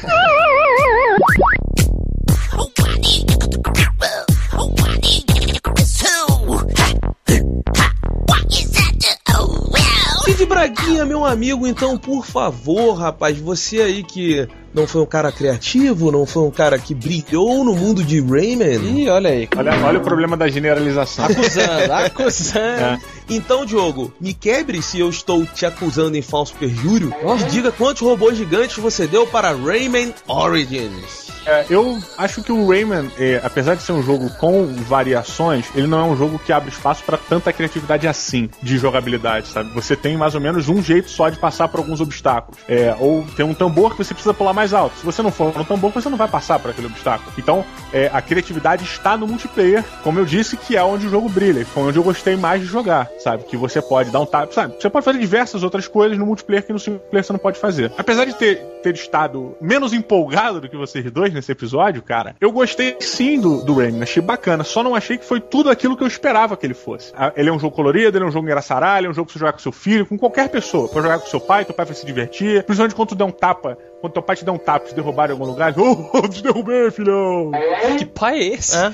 [10.25, 15.31] Cid Braguinha, meu amigo, então, por favor, rapaz, você aí que não foi um cara
[15.31, 18.79] criativo, não foi um cara que brilhou no mundo de Rayman.
[18.83, 19.47] Ih, olha aí.
[19.55, 21.25] Olha, olha o problema da generalização.
[21.25, 22.59] Acusando, acusando.
[22.59, 22.99] É.
[23.29, 28.01] Então, Diogo, me quebre se eu estou te acusando em falso perjúrio e diga quantos
[28.01, 31.31] robôs gigantes você deu para Rayman Origins.
[31.45, 35.87] É, eu acho que o Rayman, é, apesar de ser um jogo com variações, ele
[35.87, 39.69] não é um jogo que abre espaço para tanta criatividade assim de jogabilidade, sabe?
[39.73, 42.59] Você tem mais ou menos um jeito só de passar por alguns obstáculos.
[42.67, 44.97] É, ou tem um tambor que você precisa pular mais alto.
[44.97, 47.31] Se você não for no tambor, você não vai passar por aquele obstáculo.
[47.39, 51.27] Então, é, a criatividade está no multiplayer, como eu disse, que é onde o jogo
[51.27, 51.65] brilha.
[51.65, 53.43] Foi onde eu gostei mais de jogar, sabe?
[53.45, 54.75] Que você pode dar um tap, sabe?
[54.79, 57.59] Você pode fazer diversas outras coisas no multiplayer que no single player você não pode
[57.59, 57.91] fazer.
[57.97, 62.51] Apesar de ter, ter estado menos empolgado do que vocês dois nesse episódio, cara, eu
[62.51, 64.63] gostei sim do, do achei bacana.
[64.63, 67.11] Só não achei que foi tudo aquilo que eu esperava que ele fosse.
[67.15, 69.33] Ah, Ele é um jogo colorido, ele é um jogo engraçaralho, é um jogo pra
[69.33, 70.87] você jogar com seu filho, com qualquer pessoa.
[70.87, 72.63] Pode jogar com seu pai, teu pai vai se divertir.
[72.63, 74.95] Principalmente quando tu der um tapa, quando teu pai te der um tapa e te
[74.95, 77.51] derrubar em algum lugar, oh, te derrubei, filhão.
[77.97, 78.75] Que pai é esse?
[78.75, 78.91] É?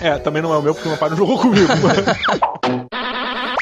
[0.00, 1.66] É, também não é o meu porque meu pai não jogou comigo.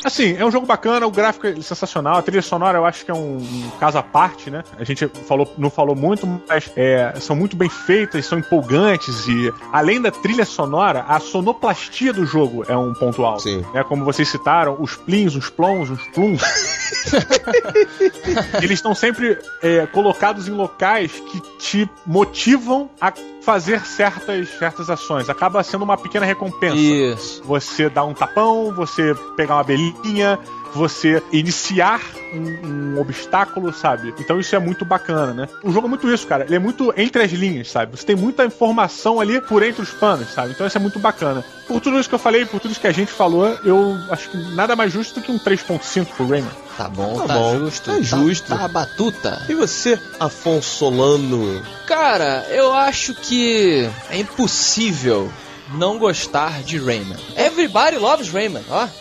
[0.05, 3.11] Assim, é um jogo bacana, o gráfico é sensacional, a trilha sonora eu acho que
[3.11, 4.63] é um, um caso à parte, né?
[4.79, 9.53] A gente falou, não falou muito, mas é, são muito bem feitas, são empolgantes e
[9.73, 13.43] além da trilha sonora, a sonoplastia do jogo é um ponto alto.
[13.43, 13.65] Sim.
[13.75, 13.83] Né?
[13.83, 16.41] Como vocês citaram, os plins, os plons, os pluns,
[18.63, 25.31] eles estão sempre é, colocados em locais que te motivam a fazer certas, certas ações.
[25.31, 26.77] Acaba sendo uma pequena recompensa.
[26.77, 27.43] Isso.
[27.45, 30.39] Você dar um tapão, você pegar uma belinha,
[30.75, 32.01] você iniciar
[32.35, 34.13] um, um obstáculo, sabe?
[34.19, 35.49] Então isso é muito bacana, né?
[35.63, 36.45] O jogo é muito isso, cara.
[36.45, 37.97] Ele é muito entre as linhas, sabe?
[37.97, 40.51] Você tem muita informação ali por entre os panos, sabe?
[40.51, 41.45] Então isso é muito bacana.
[41.67, 44.29] Por tudo isso que eu falei, por tudo isso que a gente falou, eu acho
[44.29, 46.66] que nada mais justo do que um 3.5 pro Rayman.
[46.77, 47.91] Tá bom, Tá tá, bom, justo.
[47.91, 48.49] tá justo.
[48.49, 49.47] Tá, a batuta.
[49.49, 51.63] E você, Afonso Solano?
[51.87, 55.33] Cara, eu acho que é impossível
[55.73, 57.17] não gostar de Rayman.
[57.37, 58.87] Everybody loves Rayman, ó.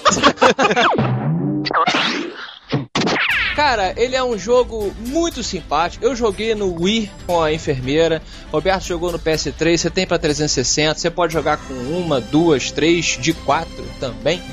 [3.56, 6.04] Cara, ele é um jogo muito simpático.
[6.04, 8.22] Eu joguei no Wii com a enfermeira.
[8.52, 9.78] Roberto jogou no PS3.
[9.78, 11.00] Você tem pra 360.
[11.00, 14.44] Você pode jogar com uma, duas, três, de quatro também.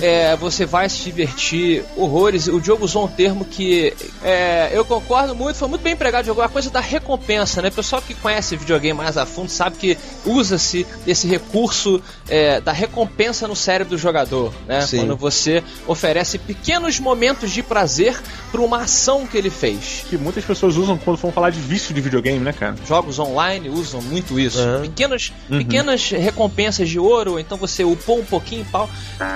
[0.00, 2.46] É, você vai se divertir horrores.
[2.46, 5.56] O Diogo usou um termo que é, eu concordo muito.
[5.56, 6.26] Foi muito bem empregado.
[6.26, 7.68] Jogou a coisa da recompensa, né?
[7.68, 12.70] O pessoal que conhece videogame mais a fundo sabe que usa-se esse recurso é, da
[12.70, 14.82] recompensa no cérebro do jogador, né?
[14.82, 14.98] Sim.
[14.98, 18.16] Quando você oferece pequenos momentos de prazer
[18.50, 20.04] por uma ação que ele fez.
[20.08, 22.76] Que muitas pessoas usam quando vão falar de vício de videogame, né, cara?
[22.86, 24.60] Jogos online usam muito isso.
[24.60, 24.82] Uhum.
[24.82, 28.88] Pequenas, pequenas recompensas de ouro, ou então você upou um pouquinho pau.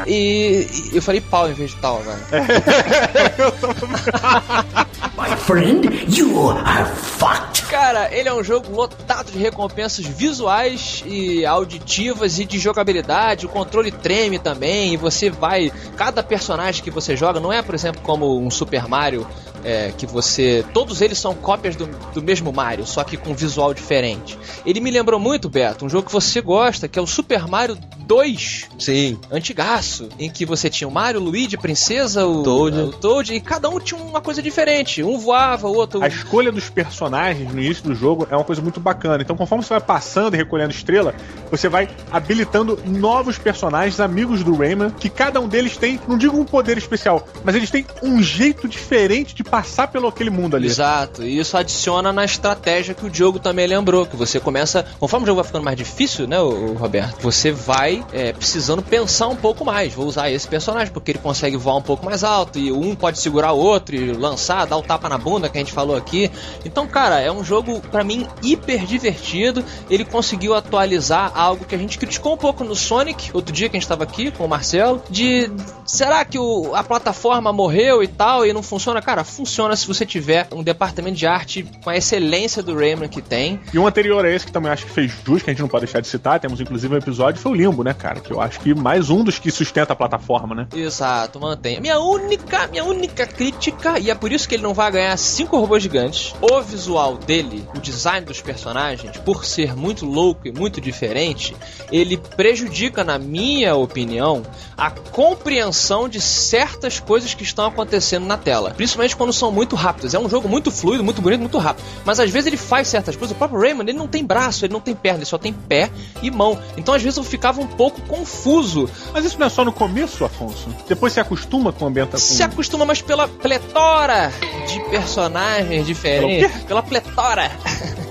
[0.07, 2.21] E, e eu falei pau em vez de tal agora.
[5.17, 7.70] My friend, you are fucked.
[7.81, 13.47] Cara, ele é um jogo lotado de recompensas visuais e auditivas e de jogabilidade.
[13.47, 15.73] O controle treme também e você vai.
[15.97, 19.27] Cada personagem que você joga não é, por exemplo, como um Super Mario.
[19.65, 20.65] é, que você.
[20.73, 24.39] Todos eles são cópias do, do mesmo Mario, só que com visual diferente.
[24.65, 27.79] Ele me lembrou muito, Beto, um jogo que você gosta, que é o Super Mario
[27.99, 29.19] 2, Sim.
[29.31, 32.79] antigaço, em que você tinha o Mario, o Luigi, a princesa, o Toad.
[32.79, 35.03] o Toad, e cada um tinha uma coisa diferente.
[35.03, 36.03] Um voava, o outro.
[36.03, 39.23] A escolha dos personagens no início do jogo é uma coisa muito bacana.
[39.23, 41.15] Então, conforme você vai passando e recolhendo estrela,
[41.51, 46.39] você vai habilitando novos personagens, amigos do Rayman, que cada um deles tem, não digo
[46.39, 50.67] um poder especial, mas eles têm um jeito diferente de passar pelo aquele mundo ali.
[50.67, 55.25] Exato, e isso adiciona na estratégia que o Diogo também lembrou, que você começa, conforme
[55.25, 56.37] o jogo vai ficando mais difícil, né,
[56.79, 61.19] Roberto, você vai é, precisando pensar um pouco mais, vou usar esse personagem, porque ele
[61.19, 64.77] consegue voar um pouco mais alto, e um pode segurar o outro e lançar, dar
[64.77, 66.31] o tapa na bunda, que a gente falou aqui.
[66.65, 71.79] Então, cara, é um jogo, pra mim, hiper divertido, ele conseguiu atualizar algo que a
[71.79, 74.49] gente criticou um pouco no Sonic, outro dia que a gente tava aqui com o
[74.49, 75.51] Marcelo, de,
[75.85, 79.03] será que o, a plataforma morreu e tal, e não funciona?
[79.03, 83.21] Cara, funciona se você tiver um departamento de arte com a excelência do Rayman que
[83.21, 83.59] tem.
[83.75, 85.69] E um anterior a esse que também acho que fez jus, que a gente não
[85.69, 88.21] pode deixar de citar, temos inclusive um episódio, foi o Limbo, né, cara?
[88.21, 90.69] Que eu acho que mais um dos que sustenta a plataforma, né?
[90.73, 91.81] Exato, mantém.
[91.81, 95.59] Minha única, minha única crítica, e é por isso que ele não vai ganhar cinco
[95.59, 97.40] robôs gigantes, o visual dele,
[97.75, 101.57] o design dos personagens, por ser muito louco e muito diferente,
[101.91, 104.43] ele prejudica, na minha opinião,
[104.77, 108.71] a compreensão de certas coisas que estão acontecendo na tela.
[108.71, 110.15] Principalmente quando são muito rápidas.
[110.15, 111.85] É um jogo muito fluido, muito bonito, muito rápido.
[112.05, 113.35] Mas às vezes ele faz certas coisas.
[113.35, 115.91] O próprio Rayman, ele não tem braço, ele não tem perna, ele só tem pé
[116.23, 116.59] e mão.
[116.77, 118.89] Então às vezes eu ficava um pouco confuso.
[119.13, 120.69] Mas isso não é só no começo, Afonso?
[120.89, 122.37] Depois você acostuma com o ambientação.
[122.37, 124.33] Se acostuma mais pela pletora
[124.67, 126.65] de personagens diferentes.
[126.65, 127.30] Pela pletora.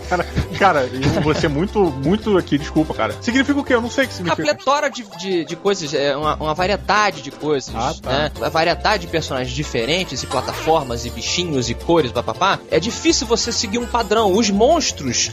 [0.10, 0.26] Cara,
[0.58, 3.16] cara, eu vou ser muito, muito aqui, desculpa, cara.
[3.22, 3.76] Significa o quê?
[3.76, 4.56] Eu não sei o que A significa.
[4.56, 8.10] pletora de, de, de coisas, é uma, uma variedade de coisas, Ah, tá.
[8.12, 8.32] né?
[8.42, 12.58] A variedade de personagens diferentes, e plataformas, e bichinhos, e cores, papapá.
[12.72, 14.34] É difícil você seguir um padrão.
[14.34, 15.30] Os monstros,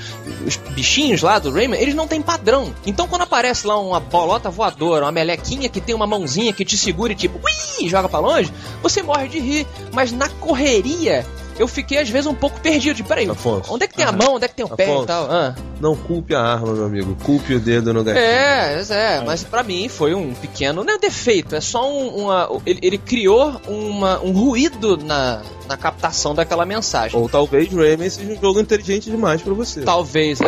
[0.46, 2.74] os bichinhos lá do Rayman, eles não têm padrão.
[2.84, 6.76] Então quando aparece lá uma bolota voadora, uma melequinha que tem uma mãozinha que te
[6.76, 9.66] segura e tipo, ui, joga pra longe, você morre de rir.
[9.94, 11.24] Mas na correria...
[11.58, 12.96] Eu fiquei às vezes um pouco perdido.
[12.96, 13.72] Tipo, peraí, Afonso.
[13.72, 14.34] onde é que tem a mão?
[14.34, 15.06] Onde é que tem o pé e Afonso.
[15.06, 15.30] tal?
[15.30, 15.54] Ah.
[15.80, 17.16] Não culpe a arma, meu amigo.
[17.22, 18.24] Culpe o dedo no gatilho.
[18.24, 20.82] É, é, mas pra mim foi um pequeno.
[20.84, 22.48] Não é defeito, é só um, uma.
[22.64, 27.18] Ele, ele criou uma, um ruído na, na captação daquela mensagem.
[27.18, 29.82] Ou talvez Rayman seja um jogo inteligente demais pra você.
[29.82, 30.46] Talvez, é.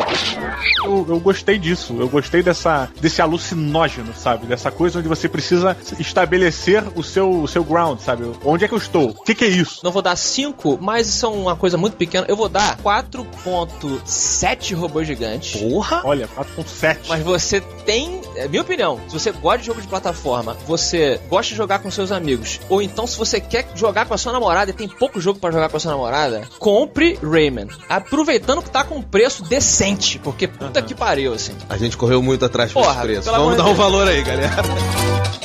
[0.85, 1.95] Eu, eu gostei disso.
[1.99, 4.47] Eu gostei dessa, desse alucinógeno, sabe?
[4.47, 8.31] Dessa coisa onde você precisa estabelecer o seu, o seu ground, sabe?
[8.45, 9.11] Onde é que eu estou?
[9.11, 9.81] O que, que é isso?
[9.85, 12.27] Não vou dar 5, mas isso é uma coisa muito pequena.
[12.29, 15.61] Eu vou dar 4.7 robôs gigantes.
[15.61, 16.03] Porra!
[16.05, 16.99] Olha, 4.7.
[17.09, 21.51] Mas você tem, é minha opinião, se você gosta de jogo de plataforma, você gosta
[21.51, 24.71] de jogar com seus amigos, ou então se você quer jogar com a sua namorada
[24.71, 27.69] e tem pouco jogo pra jogar com a sua namorada, compre Rayman.
[27.89, 31.53] Aproveitando que tá com um preço decente, porque puta que pariu, assim.
[31.69, 33.25] A gente correu muito atrás dos preços.
[33.25, 35.38] pelo Vamos dar um valor aí, galera.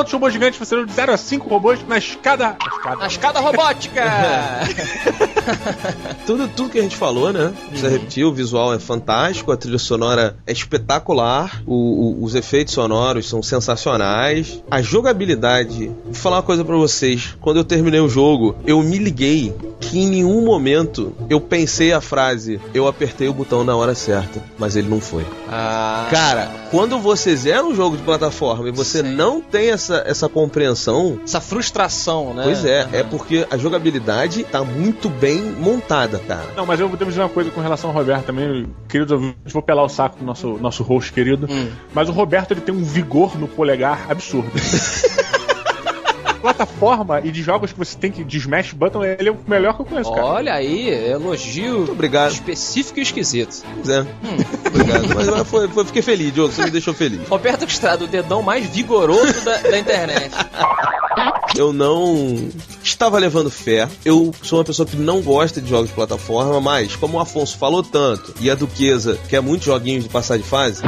[0.00, 2.56] Quantos robôs gigantes você deu de 0 a 5 robôs na escada?
[2.58, 2.96] Na escada.
[2.96, 4.02] Na escada robótica!
[6.24, 7.52] tudo, tudo que a gente falou, né?
[7.68, 11.74] Precisa repetir, o visual é fantástico, a trilha sonora é espetacular, o-
[12.22, 15.88] o- os efeitos sonoros são sensacionais, a jogabilidade.
[16.06, 17.36] Vou falar uma coisa pra vocês.
[17.38, 22.00] Quando eu terminei o jogo, eu me liguei que em nenhum momento eu pensei a
[22.00, 25.26] frase, eu apertei o botão na hora certa, mas ele não foi.
[25.46, 29.12] Ah, Cara, quando você zera um jogo de plataforma e você Sim.
[29.14, 31.18] não tem essa essa, essa compreensão.
[31.24, 32.42] Essa frustração, né?
[32.44, 32.90] Pois é, Aham.
[32.92, 36.46] é porque a jogabilidade tá muito bem montada, cara.
[36.56, 39.62] Não, mas eu vou dizer uma coisa com relação ao Roberto também, queridos ouvintes, vou
[39.62, 41.70] pelar o saco do nosso, nosso host querido, Hum.
[41.92, 44.50] mas o Roberto ele tem um vigor no polegar absurdo.
[46.40, 49.74] Plataforma e de jogos que você tem que de Smash Button, ele é o melhor
[49.74, 50.24] que eu conheço, cara.
[50.26, 52.32] Olha aí, elogio Muito obrigado.
[52.32, 53.62] específico e esquisito.
[53.76, 54.00] Pois é.
[54.66, 55.14] Obrigado.
[55.14, 56.52] Mas, mas foi, foi- fiquei feliz, Diogo.
[56.52, 57.26] Você me deixou feliz.
[57.28, 60.30] Roberto Estrada, o dedão mais vigoroso da, da internet.
[61.56, 62.48] Eu não
[62.82, 63.88] estava levando fé.
[64.04, 67.58] Eu sou uma pessoa que não gosta de jogos de plataforma, mas como o Afonso
[67.58, 70.82] falou tanto e a Duquesa quer muitos joguinhos de passar de fase,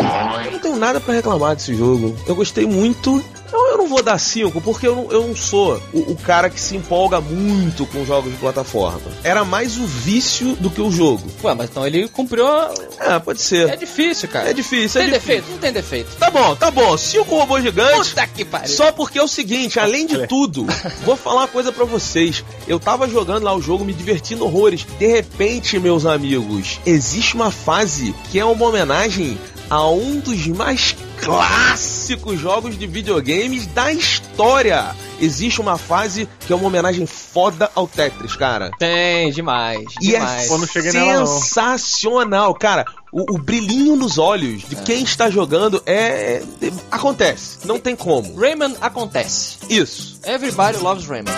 [0.46, 2.16] eu não tenho nada pra reclamar desse jogo.
[2.26, 3.22] Eu gostei muito.
[3.52, 6.48] Eu, eu não vou dar 5, porque eu não, eu não sou o, o cara
[6.48, 9.00] que se empolga muito com jogos de plataforma.
[9.22, 11.22] Era mais o vício do que o jogo.
[11.44, 12.46] Ué, mas então ele cumpriu.
[12.46, 13.68] a- Ah, pode ser.
[13.68, 14.50] É difícil, cara.
[14.50, 15.34] É difícil, é Tem difícil.
[15.36, 15.50] defeito?
[15.52, 16.16] Não tem defeito.
[16.16, 16.96] Tá bom, tá bom.
[16.96, 18.08] Cinco robôs gigantes.
[18.10, 18.68] Puta que pariu.
[18.74, 20.66] Só porque é o seguinte, além de tudo,
[21.04, 22.44] vou falar uma coisa pra vocês.
[22.66, 24.86] Eu tava jogando lá o jogo, me divertindo horrores.
[24.98, 29.38] De repente, meus amigos, existe uma fase que é uma homenagem
[29.68, 34.94] a um dos mais clássicos jogos de videogames da história.
[35.20, 38.70] Existe uma fase que é uma homenagem foda ao Tetris, cara.
[38.76, 39.84] Tem, demais.
[40.00, 40.44] E demais.
[40.44, 42.84] é Pô, não cheguei nela, sensacional, cara.
[43.12, 48.34] O, o brilhinho nos olhos de quem está jogando é, é- acontece, não tem como.
[48.36, 49.58] Rayman acontece.
[49.70, 50.18] Isso.
[50.24, 51.32] Everybody loves Rayman.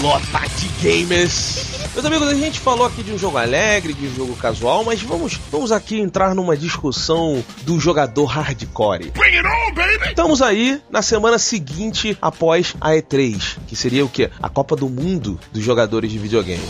[0.00, 1.90] Matopilota de Gamers.
[1.92, 5.02] Meus amigos, a gente falou aqui de um jogo alegre, de um jogo casual, mas
[5.02, 9.10] vamos, vamos aqui entrar numa discussão do jogador hardcore.
[9.10, 10.08] Bring it on, baby!
[10.08, 14.30] Estamos aí na semana seguinte após a E3, que seria o quê?
[14.42, 16.62] A Copa do Mundo dos jogadores de videogame.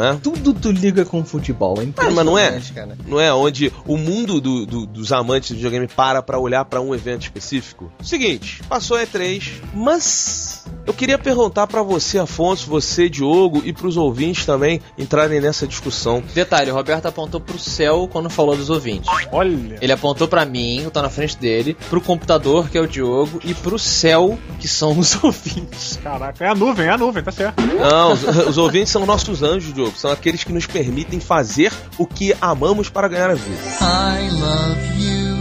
[0.00, 0.14] Não é?
[0.16, 1.76] Tudo tu liga com futebol.
[1.80, 2.48] É Ah, mas não é?
[2.48, 2.98] impressionante, cara.
[3.06, 6.80] Não é onde o mundo do- do- dos amantes de videogame para pra olhar pra
[6.80, 7.92] um evento específico?
[8.02, 9.42] Seguinte, passou a E3,
[9.74, 15.66] mas eu queria perguntar pra você, Afonso, você, Diogo, e pros ouvintes também entrarem nessa
[15.66, 16.22] discussão.
[16.34, 19.10] Detalhe, o Roberto apontou pro céu quando falou dos ouvintes.
[19.32, 19.76] Olha.
[19.80, 23.40] Ele apontou pra mim, eu tô na frente dele, pro computador, que é o Diogo,
[23.44, 25.98] e pro céu, que são os ouvintes.
[26.02, 27.60] Caraca, é a nuvem, é a nuvem, tá certo.
[27.62, 29.89] Não, os, os ouvintes são nossos anjos, Diogo.
[29.96, 33.58] São aqueles que nos permitem fazer o que amamos para ganhar a vida.
[33.80, 35.36] I love you,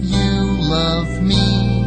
[0.00, 1.82] you love me.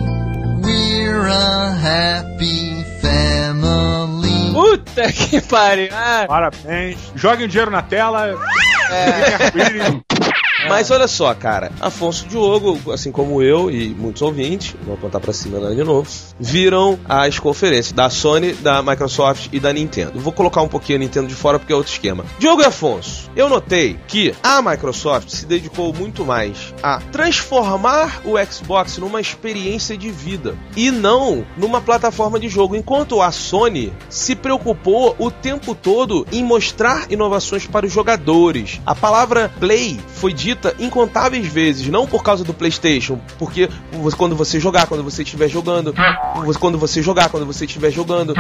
[0.64, 4.54] We're a happy family.
[4.54, 5.90] Puta que pariu!
[5.92, 6.98] Ah, Parabéns.
[7.16, 8.36] Joguem o dinheiro na tela.
[8.92, 10.25] É.
[10.68, 15.32] Mas olha só, cara, Afonso Diogo, assim como eu e muitos ouvintes, vou apontar pra
[15.32, 20.20] cima lá de novo, viram as conferências da Sony, da Microsoft e da Nintendo.
[20.20, 22.26] Vou colocar um pouquinho a Nintendo de fora porque é outro esquema.
[22.40, 28.34] Diogo e Afonso, eu notei que a Microsoft se dedicou muito mais a transformar o
[28.44, 34.36] Xbox numa experiência de vida e não numa plataforma de jogo, enquanto a Sony se
[34.36, 38.82] preocupou o tempo todo em mostrar inovações para os jogadores.
[38.86, 43.70] A palavra play foi dita incontáveis vezes, não por causa do PlayStation, porque
[44.18, 45.94] quando você jogar, quando você estiver jogando,
[46.60, 48.34] quando você jogar, quando você estiver jogando,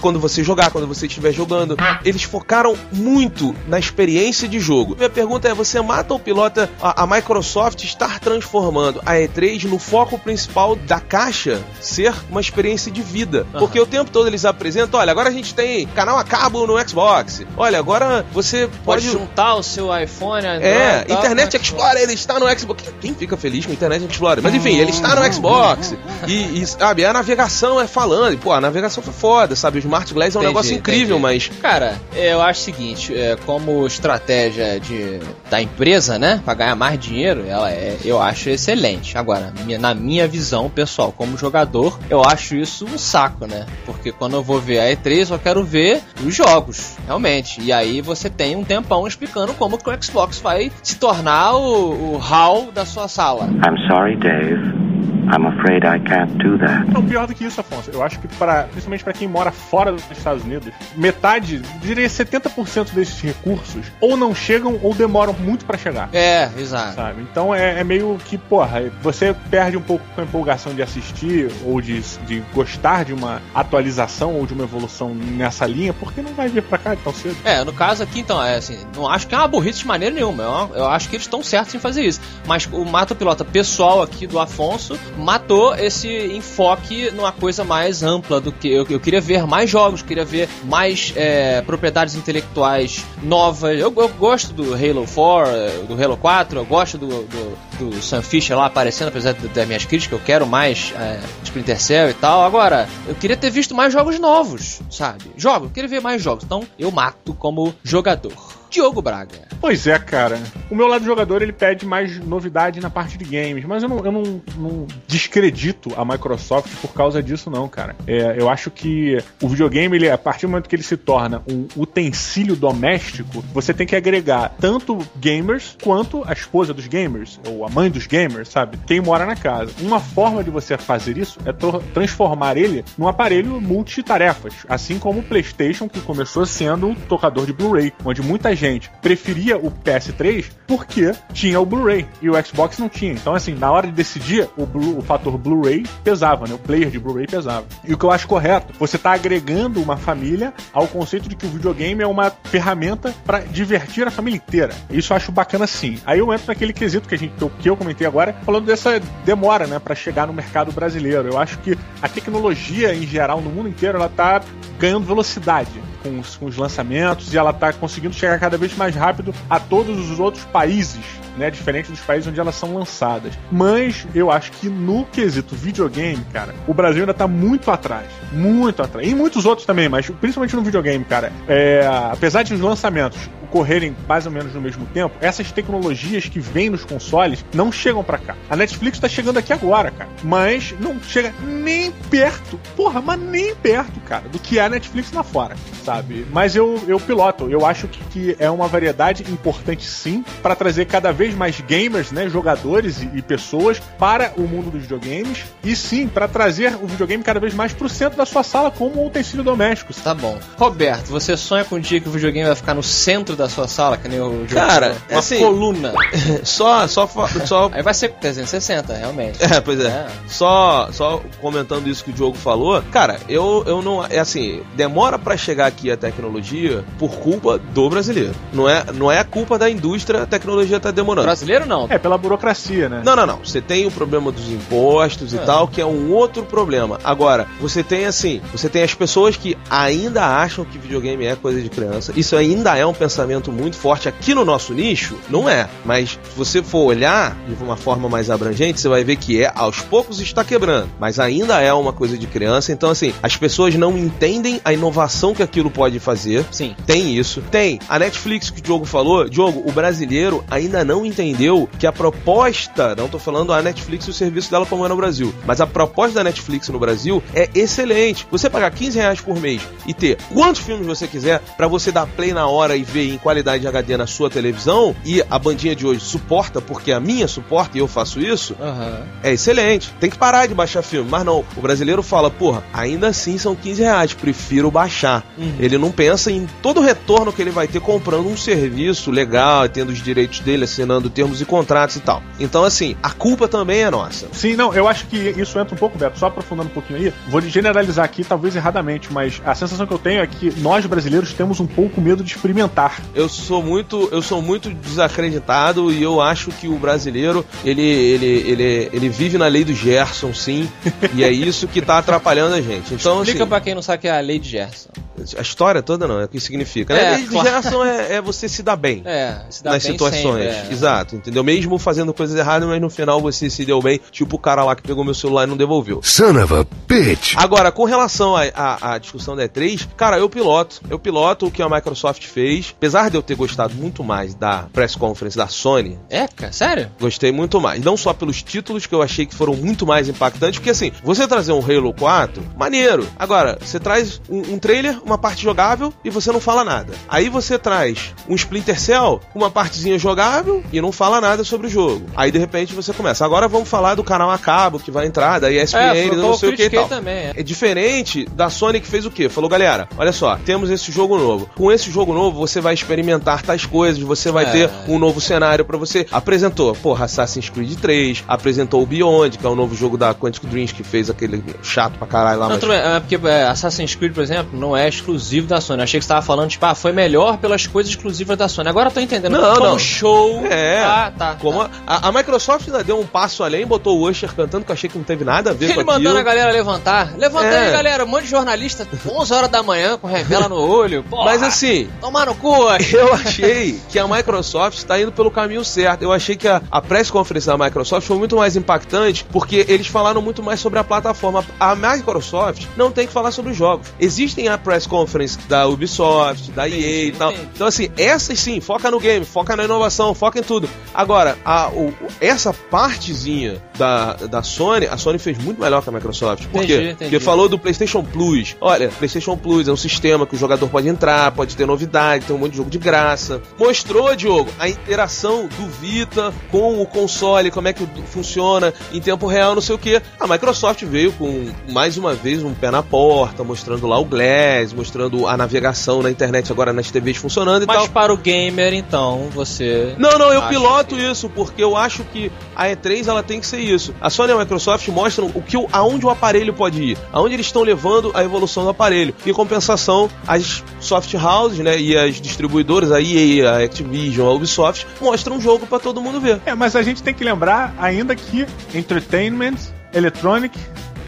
[0.00, 4.94] quando você jogar, quando você estiver jogando, eles focaram muito na experiência de jogo.
[4.96, 9.78] Minha pergunta é: você mata ou pilota a, a Microsoft estar transformando a E3 no
[9.78, 13.46] foco principal da caixa ser uma experiência de vida?
[13.58, 16.76] Porque o tempo todo eles apresentam: olha, agora a gente tem canal a cabo no
[16.88, 19.10] Xbox, olha, agora você pode pode.
[19.10, 22.82] juntar o seu iPhone, Android, É, tal, Internet o Explorer, ele está no Xbox.
[23.00, 24.42] Quem- fica feliz com Internet Explorer?
[24.42, 25.94] Mas enfim, ele está no Xbox.
[26.26, 28.34] E, e, sabe, a navegação é falando.
[28.34, 29.78] E, pô, a navegação foi foda, sabe?
[29.78, 31.48] O Smart Glass é um Entendi, negócio incrível, entendi.
[31.50, 31.60] mas.
[31.62, 36.98] Cara, eu acho o seguinte, é, como estratégia de, da empresa, né, pra ganhar mais
[36.98, 39.16] dinheiro, ela é, eu acho excelente.
[39.18, 43.66] Agora, na minha visão pessoal, como jogador, eu acho isso um saco, né?
[43.84, 47.60] Porque quando eu vou ver a E3, eu quero ver os jogos, realmente.
[47.60, 52.14] E aí você tem um tempão explicando como que o Xbox vai se tornar o,
[52.14, 53.44] o hall da sua sala.
[53.44, 54.85] I'm sorry, Dave.
[55.28, 56.88] I'm afraid I can't do that.
[56.90, 57.90] Não, pior do que isso, Afonso.
[57.90, 62.92] Eu acho que, para, principalmente para quem mora fora dos Estados Unidos, metade, diria 70%
[62.92, 66.08] desses recursos ou não chegam ou demoram muito para chegar.
[66.12, 66.94] É, exato.
[66.94, 67.22] Sabe?
[67.22, 71.50] Então é, é meio que, porra, você perde um pouco com a empolgação de assistir
[71.64, 76.32] ou de, de gostar de uma atualização ou de uma evolução nessa linha, porque não
[76.34, 77.36] vai vir pra cá tão cedo.
[77.44, 80.14] É, no caso aqui, então, é assim, não acho que é uma burrice de maneira
[80.14, 80.42] nenhuma.
[80.42, 82.20] Eu, eu acho que eles estão certos em fazer isso.
[82.46, 88.40] Mas o Mato Pilota pessoal aqui do Afonso matou esse enfoque numa coisa mais ampla
[88.40, 88.68] do que.
[88.68, 93.78] Eu, eu queria ver mais jogos, queria ver mais é, propriedades intelectuais novas.
[93.78, 98.02] Eu, eu gosto do Halo 4, eh, do Halo 4, eu gosto do, do, do
[98.02, 102.14] Sam Fisher lá aparecendo, apesar das minhas críticas, eu quero mais é, Splinter Cell e
[102.14, 102.44] tal.
[102.44, 105.24] Agora, eu queria ter visto mais jogos novos, sabe?
[105.36, 106.44] Jogos, eu queria ver mais jogos.
[106.44, 108.45] Então, eu mato como jogador.
[108.70, 109.46] Diogo Braga.
[109.60, 110.38] Pois é, cara.
[110.70, 114.04] O meu lado jogador ele pede mais novidade na parte de games, mas eu não,
[114.04, 117.96] eu não, não descredito a Microsoft por causa disso, não, cara.
[118.06, 121.42] É, eu acho que o videogame, ele, a partir do momento que ele se torna
[121.48, 127.64] um utensílio doméstico, você tem que agregar tanto gamers quanto a esposa dos gamers, ou
[127.64, 128.78] a mãe dos gamers, sabe?
[128.86, 129.72] Quem mora na casa.
[129.80, 131.52] Uma forma de você fazer isso é
[131.92, 137.52] transformar ele num aparelho multitarefas, assim como o PlayStation, que começou sendo um tocador de
[137.52, 142.88] Blu-ray, onde muita gente preferia o PS3 porque tinha o Blu-ray e o Xbox não
[142.88, 143.12] tinha.
[143.12, 146.54] Então, assim, na hora de decidir, o, Blu- o fator Blu-ray pesava, né?
[146.54, 147.66] O player de Blu-ray pesava.
[147.84, 151.46] E o que eu acho correto, você tá agregando uma família ao conceito de que
[151.46, 154.74] o videogame é uma ferramenta para divertir a família inteira.
[154.90, 155.98] Isso eu acho bacana sim.
[156.04, 159.66] Aí eu entro naquele quesito que, a gente, que, eu, comentei agora, falando dessa demora,
[159.66, 161.28] né, para chegar no mercado brasileiro.
[161.28, 164.42] Eu acho que a tecnologia em geral no mundo inteiro ela tá
[164.78, 165.70] ganhando velocidade
[166.06, 169.58] com os, com os lançamentos e ela tá conseguindo chegar cada vez mais rápido a
[169.58, 171.04] todos os outros países,
[171.36, 171.50] né?
[171.50, 173.36] Diferente dos países onde elas são lançadas.
[173.50, 178.06] Mas eu acho que no quesito videogame, cara, o Brasil ainda tá muito atrás.
[178.32, 179.06] Muito atrás.
[179.06, 181.32] E em muitos outros também, mas principalmente no videogame, cara.
[181.48, 183.18] É, apesar de os lançamentos
[183.56, 188.04] ocorrerem mais ou menos no mesmo tempo, essas tecnologias que vêm nos consoles não chegam
[188.04, 188.36] pra cá.
[188.50, 190.10] A Netflix tá chegando aqui agora, cara.
[190.22, 195.10] Mas não chega nem perto, porra, mas nem perto, cara, do que é a Netflix
[195.12, 196.26] lá fora, sabe?
[196.30, 200.84] Mas eu, eu piloto, eu acho que, que é uma variedade importante sim pra trazer
[200.86, 205.74] cada vez mais gamers, né, jogadores e, e pessoas para o mundo dos videogames e
[205.74, 209.06] sim pra trazer o videogame cada vez mais pro centro da sua sala como um
[209.06, 209.92] utensílio doméstico.
[209.94, 210.38] Tá bom.
[210.56, 213.68] Roberto, você sonha com um dia que o videogame vai ficar no centro da sua
[213.68, 215.02] sala, que nem o Diogo Cara, falou?
[215.10, 215.92] uma assim- coluna.
[216.44, 217.08] Só, só,
[217.44, 219.42] só Aí vai ser 360, realmente.
[219.42, 220.06] É, pois é.
[220.28, 224.04] Só, só comentando isso que o Diogo falou, cara, eu, eu não.
[224.04, 228.34] É assim, demora pra chegar aqui a tecnologia por culpa do brasileiro.
[228.52, 231.26] Não é, não é a culpa da indústria, a tecnologia tá demorando.
[231.26, 231.86] Brasileiro não.
[231.90, 233.02] É, pela burocracia, né?
[233.04, 233.38] Não, não, não.
[233.44, 235.40] Você tem o problema dos impostos e É.
[235.40, 236.98] tal, que é um outro problema.
[237.04, 241.60] Agora, você tem assim, você tem as pessoas que ainda acham que videogame é coisa
[241.60, 242.12] de criança.
[242.16, 245.68] Isso ainda é um pensamento muito forte aqui no nosso nicho, não é.
[245.84, 249.52] Mas se você for olhar de uma forma mais abrangente, você vai ver que é
[249.54, 252.72] aos poucos está quebrando, mas ainda é uma coisa de criança.
[252.72, 256.44] Então assim, as pessoas não entendem a inovação que aquilo pode fazer.
[256.50, 256.74] Sim.
[256.86, 257.42] Tem isso.
[257.50, 259.28] Tem a Netflix que o Diogo falou.
[259.28, 264.10] Diogo, o brasileiro ainda não entendeu que a proposta, não tô falando a Netflix e
[264.10, 267.48] o serviço dela como é no Brasil, mas a proposta da Netflix no Brasil é
[267.54, 268.26] excelente.
[268.30, 272.06] Você pagar 15 reais por mês e ter quantos filmes você quiser pra você dar
[272.06, 275.74] play na hora e ver em qualidade de HD na sua televisão e a bandinha
[275.74, 279.02] de hoje suporta porque a minha suporta e eu faço isso, Aham.
[279.22, 279.92] é excelente.
[280.00, 281.08] Tem que parar de baixar filme.
[281.10, 285.24] Mas não, o brasileiro fala, porra, ainda assim são 15 reais, prefiro baixar.
[285.58, 289.68] Ele não pensa em todo o retorno que ele vai ter comprando um serviço legal,
[289.68, 292.22] tendo os direitos dele, assinando termos e contratos e tal.
[292.38, 294.28] Então, assim, a culpa também é nossa.
[294.32, 297.12] Sim, não, eu acho que isso entra um pouco, Beto, só aprofundando um pouquinho aí.
[297.28, 301.32] Vou generalizar aqui, talvez erradamente, mas a sensação que eu tenho é que nós brasileiros
[301.32, 303.00] temos um pouco medo de experimentar.
[303.14, 308.26] Eu sou muito, eu sou muito desacreditado e eu acho que o brasileiro, ele, ele,
[308.26, 310.68] ele, ele vive na lei do Gerson, sim,
[311.14, 312.94] e é isso que tá atrapalhando a gente.
[312.94, 314.90] Então, Explica assim, pra quem não sabe o que é a lei de Gerson.
[315.38, 316.94] A história toda não, é o que significa.
[316.94, 317.14] né?
[317.14, 317.84] É, de claro.
[317.84, 319.02] É, é você se dar bem.
[319.04, 320.22] É, se dá nas bem situações.
[320.22, 320.68] sempre, é.
[320.72, 321.42] Exato, entendeu?
[321.44, 324.00] Mesmo fazendo coisas erradas, mas no final você se deu bem.
[324.10, 326.00] Tipo o cara lá que pegou meu celular e não devolveu.
[326.02, 327.34] Son of a bitch.
[327.36, 330.80] Agora, com relação à à- à discussão da E3, cara, eu piloto.
[330.88, 332.74] Eu piloto o que a Microsoft fez.
[332.76, 336.90] Apesar de eu ter gostado muito mais da press conference da Sony, É, cara, sério?
[337.00, 337.80] Gostei muito mais.
[337.82, 341.26] Não só pelos títulos que eu achei que foram muito mais impactantes, porque assim, você
[341.26, 343.06] trazer um Halo 4, maneiro.
[343.18, 346.92] Agora, você traz um, um trailer, uma parte jogável e você não fala nada.
[347.08, 351.70] Aí você traz um Splinter Cell, uma partezinha jogável e não fala nada sobre o
[351.70, 352.06] jogo.
[352.16, 353.24] Aí de repente você começa.
[353.24, 356.50] Agora vamos falar do canal a cabo que vai entrar, da ESPN, É, não sei
[356.50, 356.88] o que e tal.
[356.88, 357.32] também, é.
[357.36, 359.28] É diferente da Sony que fez o quê?
[359.28, 361.48] Falou, galera, olha só, temos esse jogo novo.
[361.56, 364.50] Com esse jogo novo, você vai experimentar tais coisas, você vai É.
[364.50, 366.06] ter um novo cenário pra você.
[366.10, 370.44] Apresentou, porra, Assassin's Creed 3, apresentou o Beyond, que é o novo jogo da Quantic
[370.46, 372.70] Dreams, que fez aquele chato pra caralho lá, Não, mas...
[372.70, 375.80] é porque é, Assassin's Creed, por exemplo, não é exclusivo da Sony.
[375.80, 378.68] Eu achei que você tava falando, tipo, ah, foi melhor pelas coisas exclusivas da Sony.
[378.68, 379.32] Agora eu tô entendendo.
[379.32, 379.78] Não, Como não.
[379.78, 380.44] show.
[380.50, 381.36] É, Ah, tá.
[381.40, 381.70] como tá.
[381.86, 384.88] a, a Microsoft ainda deu um passo além, botou o Usher cantando, que eu achei
[384.90, 385.92] que não teve nada a ver Ele com aquilo.
[386.04, 387.14] mandando a galera levantar.
[387.16, 387.66] Levanta É.
[387.66, 388.04] aí, galera.
[388.04, 391.02] Um monte de jornalista, 11 horas da manhã, com revela no olho.
[391.04, 392.54] Porra, Mas assim, Tomar no cu.
[392.92, 396.02] Eu achei que a Microsoft está indo pelo caminho certo.
[396.02, 399.86] Eu achei que a, a press conference da Microsoft foi muito mais impactante porque eles
[399.86, 401.44] falaram muito mais sobre a plataforma.
[401.58, 403.88] A Microsoft não tem que falar sobre os jogos.
[403.98, 407.32] Existem a press conference da Ubisoft, da EA e tal.
[407.32, 410.68] Então, assim, essas sim, foca no game, foca na inovação, foca em tudo.
[410.94, 415.92] Agora, a, o- essa partezinha da, da Sony, a Sony fez muito melhor que a
[415.92, 416.46] Microsoft.
[416.46, 416.82] Por Entendi, quê?
[416.90, 417.10] entendi.
[417.10, 418.56] Porque falou do PlayStation Plus.
[418.60, 422.34] Olha, PlayStation Plus é um sistema que o jogador pode entrar, pode ter novidade, tem
[422.34, 423.42] um monte de jogo de graça.
[423.58, 429.26] Mostrou, Diogo, a interação do Vita com o console, como é que funciona em tempo
[429.26, 430.00] real, não sei o que.
[430.20, 434.72] A Microsoft veio com mais uma vez um pé na porta, mostrando lá o Glass,
[434.76, 437.88] mostrando a navegação na internet agora nas TVs funcionando e Mas tal.
[437.88, 439.94] para o gamer, então, você.
[439.98, 443.46] Não, não, eu piloto que- isso, porque eu acho que a E3 ela tem que
[443.46, 443.94] ser isso.
[444.00, 447.34] A Sony e a Microsoft mostram o que, o- aonde o aparelho pode ir, aonde
[447.34, 449.14] eles estão levando a evolução do aparelho.
[449.26, 454.86] Em compensação, as soft houses, né, e as distribuidoras, a EA, a Activision, a Ubisoft,
[455.00, 456.40] mostram um jogo pra todo mundo ver.
[456.44, 459.54] É, mas a gente tem que lembrar ainda que Entertainment
[459.94, 460.58] Electronic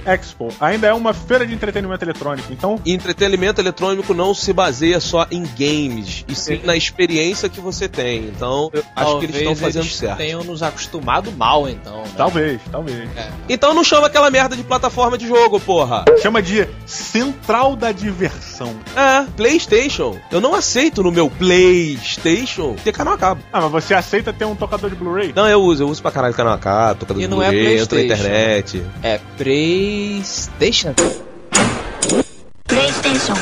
[0.08, 2.52] Expo ainda é uma feira de entretenimento eletrônico.
[2.52, 7.60] Então, E entretenimento eletrônico não se baseia só em games, e sim na experiência que
[7.60, 8.24] você tem.
[8.24, 10.16] Então, eu acho que eles estão fazendo eles certo.
[10.18, 11.98] tenham nos acostumado mal, então.
[12.02, 12.10] né?
[12.16, 13.08] talvez, talvez.
[13.48, 16.04] Então não chama aquela merda de plataforma de jogo, porra.
[16.22, 18.74] Chama de Central da Diversão.
[18.96, 20.16] É, PlayStation.
[20.30, 23.40] Eu não aceito no meu PlayStation ter canal a cabo.
[23.52, 25.32] Ah, mas você aceita ter um tocador de Blu-ray?
[25.34, 27.50] Não, eu uso, eu uso pra caralho canal a cabo, tocador E de não é
[27.50, 28.22] Blu-ray, entro na PlayStation.
[28.28, 28.82] internet.
[29.02, 29.20] É
[29.98, 30.94] PlayStation.
[32.68, 33.34] PlayStation.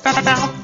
[0.00, 0.57] Seja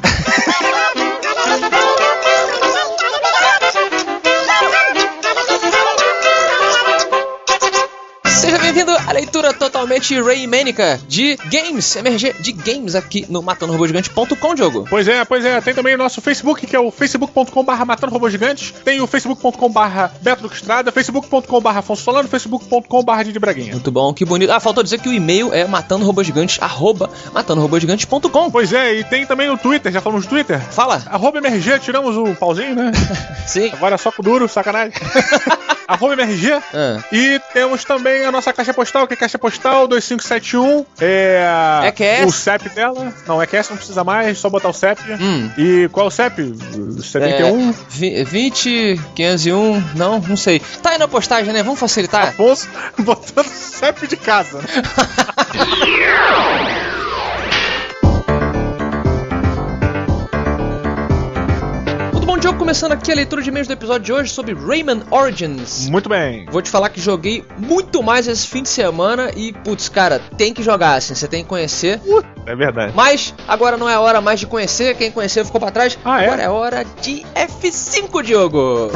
[9.55, 14.87] totalmente Raymânica de games, MRG de games aqui no matandorobogigante.com, Diogo.
[14.89, 15.61] Pois é, pois é.
[15.61, 18.73] Tem também o nosso Facebook, que é o facebook.com.br Matando Robôs Gigantes.
[18.85, 19.79] Tem o facebook.com.br
[20.21, 23.73] Beto Duque Estrada, facebook.com.br Afonso Solano, facebook.com.br Didi Braguinha.
[23.73, 24.51] Muito bom, que bonito.
[24.51, 28.51] Ah, faltou dizer que o e-mail é matandorobogigante, arroba matandorobogigante.com.
[28.51, 30.61] Pois é, e tem também no Twitter, já falamos do Twitter?
[30.61, 31.03] Fala.
[31.07, 32.93] Arroba MRG, tiramos o pauzinho, né?
[33.47, 33.71] Sim.
[33.73, 34.93] Agora é só com duro, sacanagem.
[35.87, 36.53] Arroba MRG.
[36.53, 37.03] Ah.
[37.13, 40.87] E temos também a nossa caixa postal, que é caixa postal 2571.
[40.99, 41.83] É.
[41.85, 42.27] É QS?
[42.27, 43.13] O CEP dela.
[43.27, 45.03] Não, é QS, não precisa mais, só botar o CEP.
[45.21, 45.51] Hum.
[45.59, 46.55] E qual é o CEP?
[47.03, 47.71] 71?
[47.71, 50.61] É, vi- 20, 501, não, não sei.
[50.83, 51.63] Tá aí na postagem, né?
[51.63, 52.29] Vamos facilitar.
[52.29, 52.67] Afonso
[53.01, 54.61] botando CEP de casa.
[62.65, 65.87] Começando aqui a leitura de e-mails do episódio de hoje sobre Rayman Origins.
[65.91, 66.47] Muito bem.
[66.47, 70.55] Vou te falar que joguei muito mais esse fim de semana e, putz, cara, tem
[70.55, 72.01] que jogar, assim, você tem que conhecer.
[72.47, 72.95] É verdade.
[72.97, 75.99] Mas agora não é hora mais de conhecer, quem conheceu ficou pra trás.
[76.03, 76.27] Ah, é?
[76.27, 78.91] agora é hora de F5, Diogo.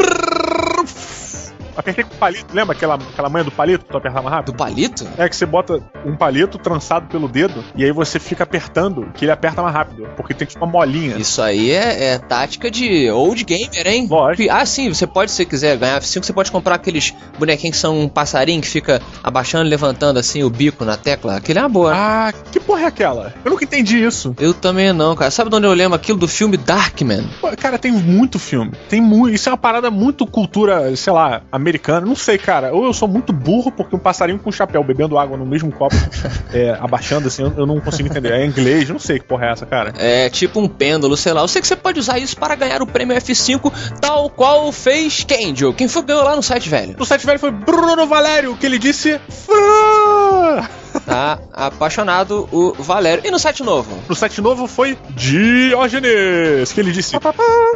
[1.79, 2.47] Apertei com palito.
[2.53, 4.55] Lembra aquela, aquela manha do palito que tu apertar mais Do rápido?
[4.57, 5.07] palito?
[5.17, 9.25] É que você bota um palito trançado pelo dedo e aí você fica apertando que
[9.25, 10.09] ele aperta mais rápido.
[10.17, 11.17] Porque tem tipo uma molinha.
[11.17, 14.09] Isso aí é, é tática de old gamer, hein?
[14.11, 14.53] Lógico.
[14.53, 17.81] Ah, sim, você pode, se você quiser ganhar F5, você pode comprar aqueles bonequinhos que
[17.81, 21.37] são um passarinho que fica abaixando e levantando assim o bico na tecla.
[21.37, 21.93] Aquele é uma boa.
[21.95, 23.33] Ah, que porra é aquela?
[23.45, 24.35] Eu nunca entendi isso.
[24.41, 25.31] Eu também não, cara.
[25.31, 27.25] Sabe de onde eu lembro aquilo do filme Darkman?
[27.41, 28.73] Pô, Cara, tem muito filme.
[28.89, 29.35] Tem muito.
[29.35, 31.68] Isso é uma parada muito cultura, sei lá, americana.
[32.07, 32.73] Não sei, cara.
[32.73, 35.95] Ou eu sou muito burro, porque um passarinho com chapéu bebendo água no mesmo copo,
[36.53, 38.33] é, abaixando assim, eu, eu não consigo entender.
[38.33, 39.93] É inglês, não sei que porra é essa, cara.
[39.99, 41.43] É tipo um pêndulo, sei lá.
[41.43, 45.27] Eu sei que você pode usar isso para ganhar o prêmio F5, tal qual fez
[45.55, 45.75] Joe?
[45.75, 46.95] Quem foi ganhou lá no site, velho?
[46.99, 49.21] No site velho foi Bruno Valério, que ele disse.
[49.29, 50.69] Fã!
[51.05, 53.27] Tá apaixonado o Valério.
[53.27, 53.99] E no site novo?
[54.09, 57.17] No site novo foi Diógenes, que ele disse: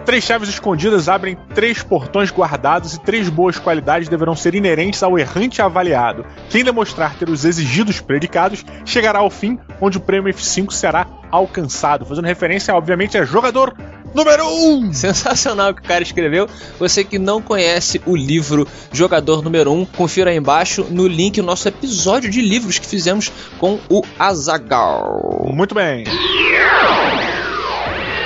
[0.04, 5.18] Três chaves escondidas abrem três portões guardados e três boas qualidades deverão ser inerentes ao
[5.18, 6.24] errante avaliado.
[6.50, 12.04] Quem demonstrar ter os exigidos predicados chegará ao fim, onde o prêmio F5 será alcançado.
[12.04, 13.74] Fazendo referência, obviamente, a jogador
[14.14, 14.74] número 1.
[14.74, 14.92] Um.
[14.92, 16.48] Sensacional que o cara escreveu.
[16.78, 21.40] Você que não conhece o livro Jogador Número 1, um, confira aí embaixo no link
[21.40, 25.50] o nosso episódio de livros que fizemos com o Azagal.
[25.52, 26.04] Muito bem.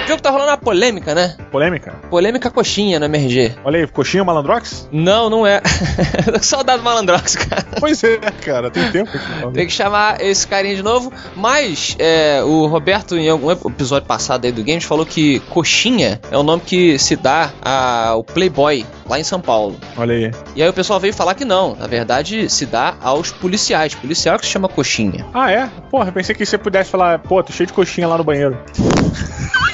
[0.06, 1.34] O jogo tá rolando uma polêmica, né?
[1.50, 1.92] Polêmica?
[2.08, 3.56] Polêmica coxinha no MRG.
[3.64, 4.88] Olha aí, coxinha Malandrox?
[4.92, 5.60] Não, não é.
[6.40, 7.66] Saudade do Malandrox, cara.
[7.80, 9.52] Pois é, cara, tem tempo aqui.
[9.52, 11.12] Tem que chamar esse carinha de novo.
[11.34, 16.38] Mas é, o Roberto, em algum episódio passado aí do Games, falou que coxinha é
[16.38, 19.76] o nome que se dá ao Playboy lá em São Paulo.
[19.96, 20.30] Olha aí.
[20.54, 21.74] E aí o pessoal veio falar que não.
[21.74, 23.92] Na verdade, se dá aos policiais.
[23.96, 25.26] Policial que se chama coxinha.
[25.34, 25.68] Ah, é?
[25.90, 28.56] Porra, pensei que você pudesse falar, pô, tô cheio de coxinha lá no banheiro.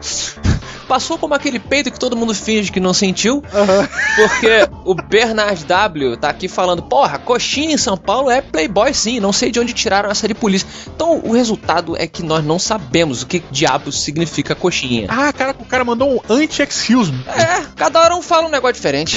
[0.88, 3.88] Passou como aquele peito que todo mundo finge que não sentiu, uhum.
[4.16, 9.18] porque o Bernard W tá aqui falando: porra, coxinha em São Paulo é playboy sim,
[9.18, 10.68] não sei de onde tiraram essa de polícia.
[10.94, 15.06] Então o resultado é que nós não sabemos o que diabos significa coxinha.
[15.08, 17.14] Ah, cara, o cara mandou um anti-excuse.
[17.28, 19.16] É, cada hora um fala um negócio diferente.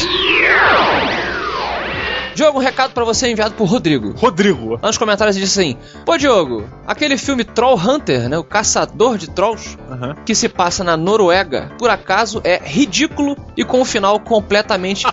[2.38, 4.12] Diogo, um recado para você enviado por Rodrigo.
[4.16, 4.74] Rodrigo.
[4.76, 8.38] Lá nos comentários ele disse assim: Pô, Diogo, aquele filme Troll Hunter, né?
[8.38, 10.14] O Caçador de Trolls, Uhum.
[10.24, 15.04] que se passa na Noruega, por acaso é ridículo e com um final completamente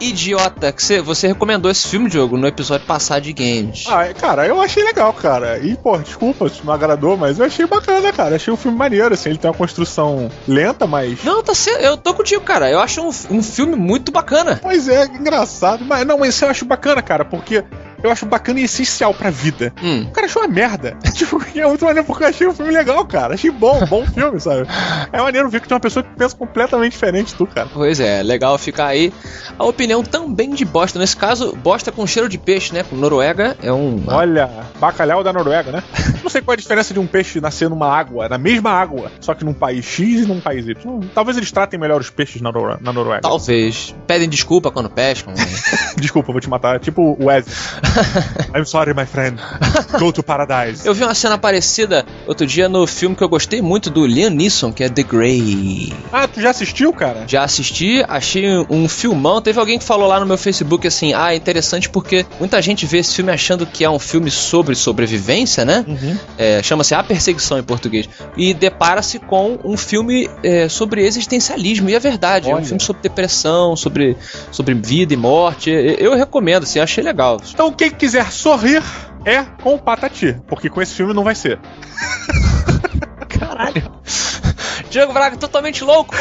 [0.00, 0.72] idiota.
[0.72, 3.84] Que você, você recomendou esse filme, Diogo, no episódio passado de games.
[3.86, 5.58] Ah, cara, eu achei legal, cara.
[5.58, 8.36] E, pô, desculpa se não agradou, mas eu achei bacana, cara.
[8.36, 9.30] Achei um filme maneiro, assim.
[9.30, 11.22] Ele tem uma construção lenta, mas.
[11.22, 11.82] Não, tá certo.
[11.82, 12.70] Eu tô contigo, cara.
[12.70, 14.58] Eu acho um, um filme muito bacana.
[14.62, 15.84] Pois é, engraçado.
[15.84, 17.64] Mas não, mas isso eu acho bacana, cara, porque
[18.02, 19.72] eu acho bacana e essencial pra vida.
[19.82, 20.06] Hum.
[20.08, 20.96] O cara achou uma merda.
[21.14, 23.34] tipo, é muito maneiro porque eu achei o filme legal, cara.
[23.34, 24.66] Achei bom, bom filme, sabe?
[25.12, 27.68] É maneiro ver que tem uma pessoa que pensa completamente diferente de tu, cara.
[27.72, 29.12] Pois é, legal ficar aí
[29.58, 30.98] a opinião também de bosta.
[30.98, 32.82] Nesse caso, bosta com cheiro de peixe, né?
[32.82, 34.02] Com Noruega é um.
[34.06, 35.82] Olha, bacalhau da Noruega, né?
[36.22, 39.10] Não sei qual é a diferença de um peixe nascer numa água, na mesma água,
[39.20, 41.00] só que num país X e num país Y.
[41.14, 43.22] Talvez eles tratem melhor os peixes na, Nor na Noruega.
[43.22, 43.94] Talvez.
[44.06, 45.34] Pedem desculpa quando pescam.
[45.96, 46.78] Desculpa, vou te matar.
[46.80, 47.54] Tipo o Wesley.
[48.54, 49.40] I'm sorry, my friend.
[49.98, 50.86] Go to paradise.
[50.86, 54.30] Eu vi uma cena parecida outro dia no filme que eu gostei muito do Liam
[54.30, 55.92] Neeson, que é The Grey.
[56.12, 57.24] Ah, tu já assistiu, cara?
[57.26, 59.40] Já assisti, achei um filmão.
[59.40, 62.86] Teve alguém que falou lá no meu Facebook assim: ah, é interessante porque muita gente
[62.86, 65.84] vê esse filme achando que é um filme sobre sobrevivência, né?
[65.86, 66.16] Uhum.
[66.38, 68.08] É, Chama-se A Perseguição em português.
[68.36, 71.90] E depara-se com um filme é, sobre existencialismo.
[71.90, 72.64] E é verdade, é um Olha.
[72.64, 74.16] filme sobre depressão, sobre,
[74.50, 75.70] sobre vida e morte.
[75.70, 77.40] Eu recomendo, assim, achei legal.
[77.52, 78.82] Então, quem quiser sorrir
[79.24, 81.58] é com o Patati, porque com esse filme não vai ser.
[83.26, 83.90] Caralho.
[84.90, 86.14] Diogo Braga totalmente louco.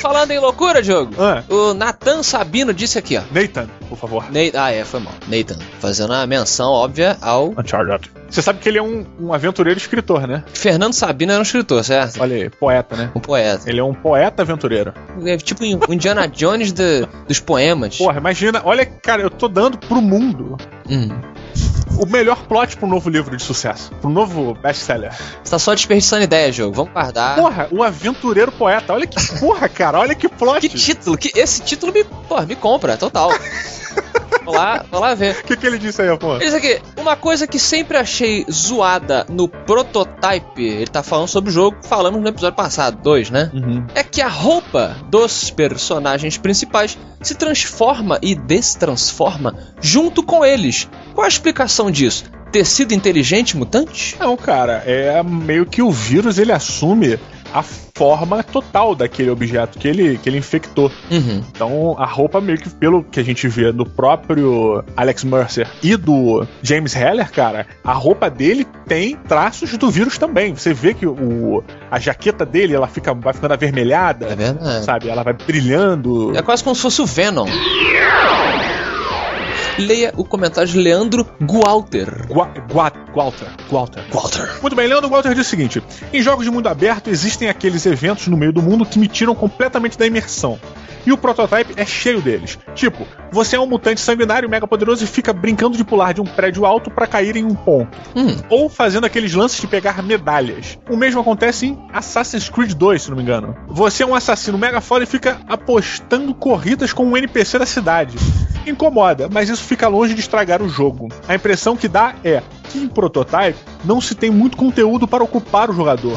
[0.00, 1.14] Falando em loucura, Diogo.
[1.18, 1.42] Ah.
[1.48, 3.22] O Nathan Sabino disse aqui, ó.
[3.30, 4.24] Nathan, por favor.
[4.30, 5.12] Nathan, ah, é, foi mal.
[5.28, 8.10] Nathan, fazendo a menção óbvia ao Uncharted.
[8.28, 10.42] Você sabe que ele é um, um aventureiro escritor, né?
[10.52, 12.20] Fernando Sabino era um escritor, certo?
[12.20, 13.10] Olha aí, poeta, né?
[13.14, 13.68] Um poeta.
[13.70, 14.92] Ele é um poeta aventureiro.
[15.24, 17.96] É tipo o Indiana Jones do- dos poemas.
[17.96, 20.56] Porra, imagina, olha, cara, eu tô dando pro mundo
[20.90, 21.08] Hum.
[21.98, 25.12] O melhor plot pro novo livro de sucesso, pro novo best-seller.
[25.42, 26.74] Você tá só desperdiçando ideia, jogo.
[26.74, 27.36] Vamos guardar.
[27.36, 28.92] Porra, o aventureiro poeta.
[28.92, 30.60] Olha que porra, cara, olha que plot.
[30.60, 31.16] Que título?
[31.16, 33.30] Que esse título me, porra, me compra, total.
[34.44, 35.36] vou lá, vou lá ver.
[35.44, 36.42] O que, que ele disse aí, porra?
[36.42, 41.52] Isso aqui, uma coisa que sempre achei zoada no prototype, ele tá falando sobre o
[41.52, 43.50] jogo, falamos no episódio passado, dois, né?
[43.52, 43.86] Uhum.
[43.94, 50.88] É que a roupa dos personagens principais se transforma e destransforma junto com eles.
[51.14, 52.24] Qual a explicação disso?
[52.50, 54.16] Tecido inteligente mutante?
[54.18, 57.18] Não, cara, é meio que o vírus ele assume
[57.54, 60.90] a forma total daquele objeto que ele, que ele infectou.
[61.08, 61.40] Uhum.
[61.54, 65.96] Então a roupa meio que pelo que a gente vê do próprio Alex Mercer e
[65.96, 70.52] do James Heller, cara, a roupa dele tem traços do vírus também.
[70.52, 75.08] Você vê que o, a jaqueta dele ela fica vai ficando avermelhada, É sabe?
[75.08, 76.36] Ela vai brilhando.
[76.36, 77.46] É quase como se fosse o Venom.
[79.78, 82.28] Leia o comentário de Leandro Gualter.
[82.28, 84.04] Gua, Gua, Walter, Walter.
[84.12, 84.58] Walter.
[84.62, 88.28] Muito bem, Leandro Walter diz o seguinte: em jogos de mundo aberto existem aqueles eventos
[88.28, 90.60] no meio do mundo que me tiram completamente da imersão.
[91.06, 92.58] E o prototype é cheio deles.
[92.74, 96.24] Tipo, você é um mutante sanguinário mega poderoso e fica brincando de pular de um
[96.24, 97.96] prédio alto pra cair em um ponto.
[98.16, 98.36] Hum.
[98.48, 100.78] Ou fazendo aqueles lances de pegar medalhas.
[100.88, 103.56] O mesmo acontece em Assassin's Creed 2, se não me engano.
[103.68, 108.16] Você é um assassino mega foda e fica apostando corridas com um NPC da cidade.
[108.66, 111.08] Incomoda, mas isso fica longe de estragar o jogo.
[111.28, 115.70] A impressão que dá é: que em Prototype não se tem muito conteúdo para ocupar
[115.70, 116.14] o jogador.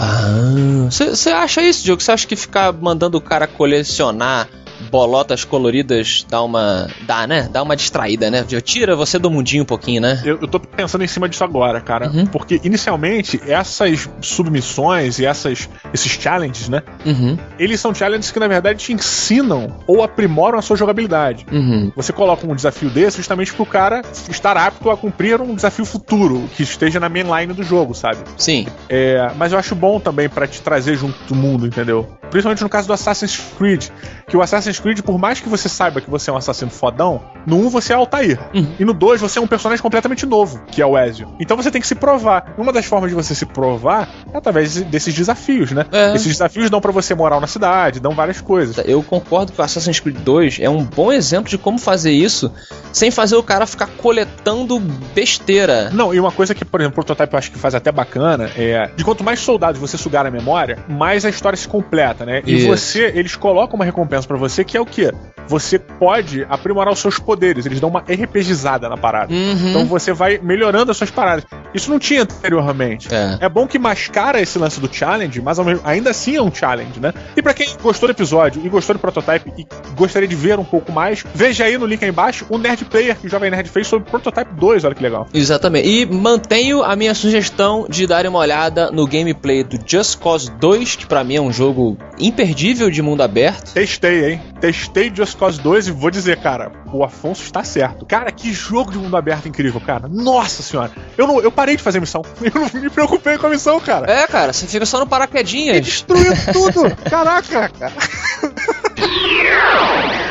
[0.90, 2.02] Você acha isso, Diogo?
[2.02, 4.48] Você acha que ficar mandando o cara colecionar
[4.90, 6.88] bolotas coloridas dá uma.
[7.02, 7.50] dá, né?
[7.52, 8.44] Dá uma distraída, né?
[8.64, 10.22] Tira você do mundinho um pouquinho, né?
[10.24, 12.10] Eu, eu tô pensando em cima disso agora, cara.
[12.10, 12.26] Uhum.
[12.26, 16.84] Porque inicialmente essas submissões e essas, esses challenges, né?
[17.06, 21.46] Uhum, Eles são challenges que na verdade te ensinam ou aprimoram a sua jogabilidade.
[21.52, 21.92] uhum.
[21.96, 26.37] Você coloca um desafio desse justamente pro cara estar apto a cumprir um desafio futuro
[26.56, 28.18] que esteja na mainline do jogo, sabe?
[28.38, 28.68] Sim.
[28.90, 32.18] É, mas eu acho bom também pra te trazer junto do mundo, entendeu?
[32.30, 33.88] Principalmente no caso do Assassin's Creed,
[34.28, 37.22] que o Assassin's Creed, por mais que você saiba que você é um assassino fodão,
[37.46, 38.40] no 1 você é Altair.
[38.54, 38.68] Uhum.
[38.80, 41.34] E no 2 você é um personagem completamente novo, que é o Ezio.
[41.40, 42.54] Então você tem que se provar.
[42.58, 45.86] E uma das formas de você se provar é através desses desafios, né?
[45.92, 46.14] É.
[46.16, 48.78] Esses desafios dão pra você moral na cidade, dão várias coisas.
[48.86, 52.52] Eu concordo que o Assassin's Creed 2 é um bom exemplo de como fazer isso
[52.92, 54.80] sem fazer o cara ficar coletando
[55.14, 55.90] besteira.
[55.92, 58.50] Não, e uma coisa que, por exemplo, o Prototype eu acho que faz até bacana
[58.56, 62.42] é de quanto mais soldados você sugar na memória, mais a história se completa, né?
[62.46, 62.68] E Isso.
[62.68, 65.12] você, eles colocam uma recompensa pra você que é o quê?
[65.48, 69.34] Você pode aprimorar os seus poderes, eles dão uma RPGizada na parada.
[69.34, 69.70] Uhum.
[69.70, 71.46] Então você vai melhorando as suas paradas.
[71.74, 73.08] Isso não tinha anteriormente.
[73.14, 73.38] É.
[73.42, 77.14] É bom que mascara esse lance do challenge, mas ainda assim é um challenge, né?
[77.36, 79.66] E pra quem gostou do episódio e gostou do prototype e
[79.96, 83.16] gostaria de ver um pouco mais, veja aí no link aí embaixo o Nerd Player
[83.18, 85.28] que o Jovem Nerd fez sobre Prototype 2, olha que legal.
[85.34, 85.88] Exatamente.
[85.88, 90.96] E mantenho a minha sugestão de darem uma olhada no gameplay do Just Cause 2,
[90.96, 93.74] que pra mim é um jogo imperdível de mundo aberto.
[93.74, 94.42] Testei, hein?
[94.60, 98.06] Testei Just Cause 2 e vou dizer, cara, o Afonso está certo.
[98.06, 100.08] Cara, que jogo de mundo aberto incrível, cara.
[100.08, 100.92] Nossa senhora.
[101.18, 102.22] Eu, não, eu parei de fazer missão.
[102.42, 104.10] Eu não me preocupei com a missão, cara.
[104.12, 105.86] É, cara, você fica só no E paraquedinhas.
[105.86, 106.96] destruiu tudo.
[107.10, 107.94] Caraca, cara.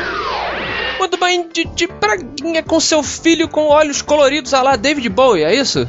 [0.97, 5.43] Muito bem, de, de praguinha com seu filho com olhos coloridos a lá David Bowie,
[5.43, 5.87] é isso?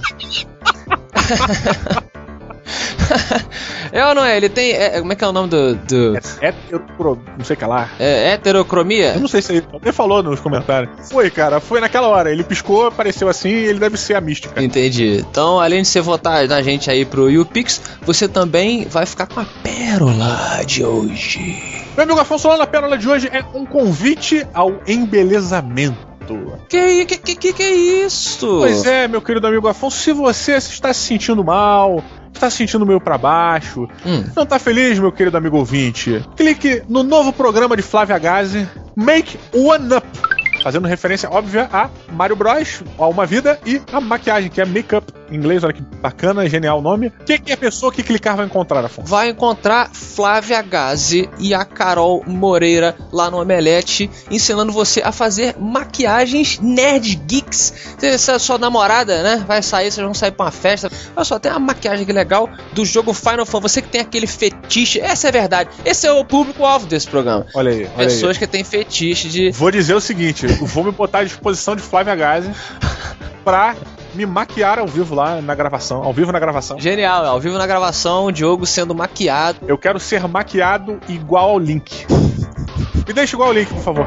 [3.93, 4.37] é ou não é?
[4.37, 4.73] Ele tem.
[4.73, 5.75] é- como é que é o nome do.
[5.77, 6.53] do É,
[6.97, 7.91] pro- não sei o que lá.
[7.99, 9.15] é, heterocromia?
[9.15, 11.11] Eu não sei se ele até falou nos comentários.
[11.11, 12.31] Foi, cara, foi naquela hora.
[12.31, 14.63] Ele piscou, apareceu assim e ele deve ser a mística.
[14.63, 15.25] Entendi.
[15.29, 19.41] Então, além de você votar na gente aí pro YouPix, você também vai ficar com
[19.41, 21.88] a pérola de hoje.
[21.99, 25.99] Meu amigo Afonso, lá na pérola de hoje é um convite ao embelezamento.
[26.69, 28.59] Que que, que, que, é isso?
[28.61, 32.01] Pois é, meu querido amigo Afonso, se você está se sentindo mal,
[32.33, 34.23] está se sentindo meio pra baixo, Hum.
[34.37, 39.37] não tá feliz, meu querido amigo ouvinte, clique no novo programa de Flávia Gazi, Make
[39.53, 40.28] One Up.
[40.63, 45.13] Fazendo referência óbvia a Mario Bros, a Uma Vida e a maquiagem, que é Makeup
[45.31, 47.09] em inglês, olha que bacana, genial o nome.
[47.09, 49.09] O que, que a pessoa que clicar vai encontrar, Afonso?
[49.09, 55.57] vai encontrar Flávia Gazi e a Carol Moreira lá no Omelete, ensinando você a fazer
[55.59, 57.97] maquiagens nerd geeks.
[57.99, 60.91] Se a sua namorada, né, vai sair, vocês vão sair pra uma festa.
[61.15, 63.59] Olha só, tem uma maquiagem aqui legal do jogo Final Fantasy.
[63.69, 65.71] Você que tem aquele fetiche, essa é a verdade.
[65.85, 67.47] Esse é o público-alvo desse programa.
[67.55, 68.07] Olha aí, olha aí.
[68.07, 69.51] Pessoas que têm fetiche de.
[69.51, 72.51] Vou dizer o seguinte, vou me botar à disposição de Flávia Gazi
[73.45, 73.75] pra
[74.15, 76.79] me maquiar ao vivo lá na gravação, ao vivo na gravação.
[76.79, 79.61] Genial, ao vivo na gravação, o Diogo sendo maquiado.
[79.67, 82.07] Eu quero ser maquiado igual ao Link.
[83.07, 84.07] Me deixa igual ao Link, por favor.